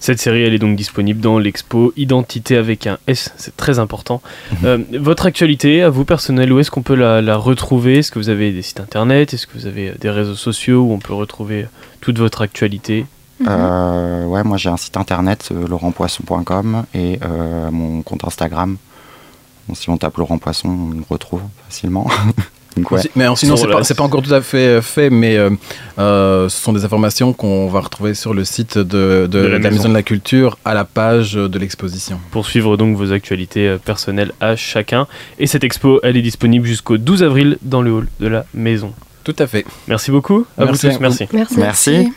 Cette 0.00 0.18
série, 0.18 0.42
elle 0.42 0.54
est 0.54 0.58
donc 0.58 0.76
disponible 0.76 1.20
dans 1.20 1.38
l'expo 1.38 1.92
Identité 1.96 2.56
avec 2.56 2.86
un 2.86 2.98
S, 3.06 3.32
c'est 3.36 3.56
très 3.56 3.78
important. 3.78 4.22
Euh, 4.64 4.78
votre 4.92 5.26
actualité, 5.26 5.82
à 5.82 5.90
vous 5.90 6.04
personnel, 6.04 6.52
où 6.52 6.58
est-ce 6.58 6.70
qu'on 6.70 6.82
peut 6.82 6.94
la, 6.94 7.20
la 7.22 7.36
retrouver? 7.36 7.98
Est-ce 7.98 8.10
que 8.10 8.18
vous 8.18 8.28
avez 8.28 8.52
des 8.52 8.62
sites 8.62 8.80
internet? 8.80 9.34
Est-ce 9.34 9.46
que 9.46 9.54
vous 9.54 9.66
avez 9.66 9.92
des 10.00 10.10
réseaux 10.10 10.34
sociaux 10.34 10.82
où 10.82 10.92
on 10.92 10.98
peut 10.98 11.14
retrouver 11.14 11.66
toute 12.00 12.18
votre 12.18 12.42
actualité? 12.42 13.06
Mhm. 13.40 13.46
Euh, 13.48 14.26
ouais, 14.26 14.44
moi 14.44 14.56
j'ai 14.56 14.68
un 14.68 14.76
site 14.76 14.96
internet, 14.96 15.48
euh, 15.50 15.66
laurentpoisson.com, 15.66 16.84
et 16.94 17.18
euh, 17.24 17.70
mon 17.70 18.02
compte 18.02 18.24
Instagram. 18.24 18.76
Bon, 19.68 19.74
si 19.74 19.90
on 19.90 19.96
tape 19.96 20.16
Laurent 20.18 20.38
Poisson, 20.38 20.68
on 20.68 20.94
me 20.94 21.02
retrouve 21.08 21.42
facilement. 21.68 22.06
Donc, 22.76 22.90
ouais. 22.90 23.00
Si- 23.00 23.10
Mais 23.14 23.26
sinon, 23.36 23.56
c'est 23.56 23.68
pas, 23.68 23.80
pas 23.82 24.02
encore 24.02 24.22
tout 24.22 24.34
à 24.34 24.40
fait 24.40 24.66
euh, 24.66 24.82
fait, 24.82 25.08
mais 25.10 25.36
euh, 25.36 25.50
euh, 25.98 26.48
ce 26.48 26.60
sont 26.60 26.72
des 26.72 26.84
informations 26.84 27.32
qu'on 27.32 27.68
va 27.68 27.80
retrouver 27.80 28.14
sur 28.14 28.34
le 28.34 28.44
site 28.44 28.78
de, 28.78 28.82
de- 28.82 29.26
De 29.26 29.38
la 29.46 29.58
maison. 29.58 29.70
Maison 29.76 29.88
de 29.90 29.94
la 29.94 30.02
Culture 30.02 30.58
à 30.64 30.74
la 30.74 30.84
page 30.84 31.34
de 31.34 31.58
l'exposition. 31.58 32.18
pour 32.32 32.46
suivre 32.46 32.76
donc 32.76 32.96
vos 32.96 33.12
actualités 33.12 33.76
personnelles 33.84 34.32
à 34.40 34.56
chacun. 34.56 35.06
Et 35.38 35.46
cette 35.46 35.62
expo, 35.64 36.00
elle 36.02 36.16
est 36.16 36.22
disponible 36.22 36.66
jusqu'au 36.66 36.98
12 36.98 37.22
avril 37.22 37.58
dans 37.62 37.82
le 37.82 37.92
hall 37.92 38.08
de 38.20 38.26
la 38.26 38.44
maison. 38.54 38.92
Tout 39.22 39.36
à 39.38 39.46
fait. 39.46 39.64
Merci 39.88 40.10
beaucoup. 40.10 40.44
À 40.58 40.64
Merci 40.64 40.86
vous 40.86 40.86
à 40.86 40.90
tous. 40.90 40.96
vous. 40.96 41.02
Merci. 41.02 41.26
Merci. 41.32 41.58
Merci. 41.58 42.12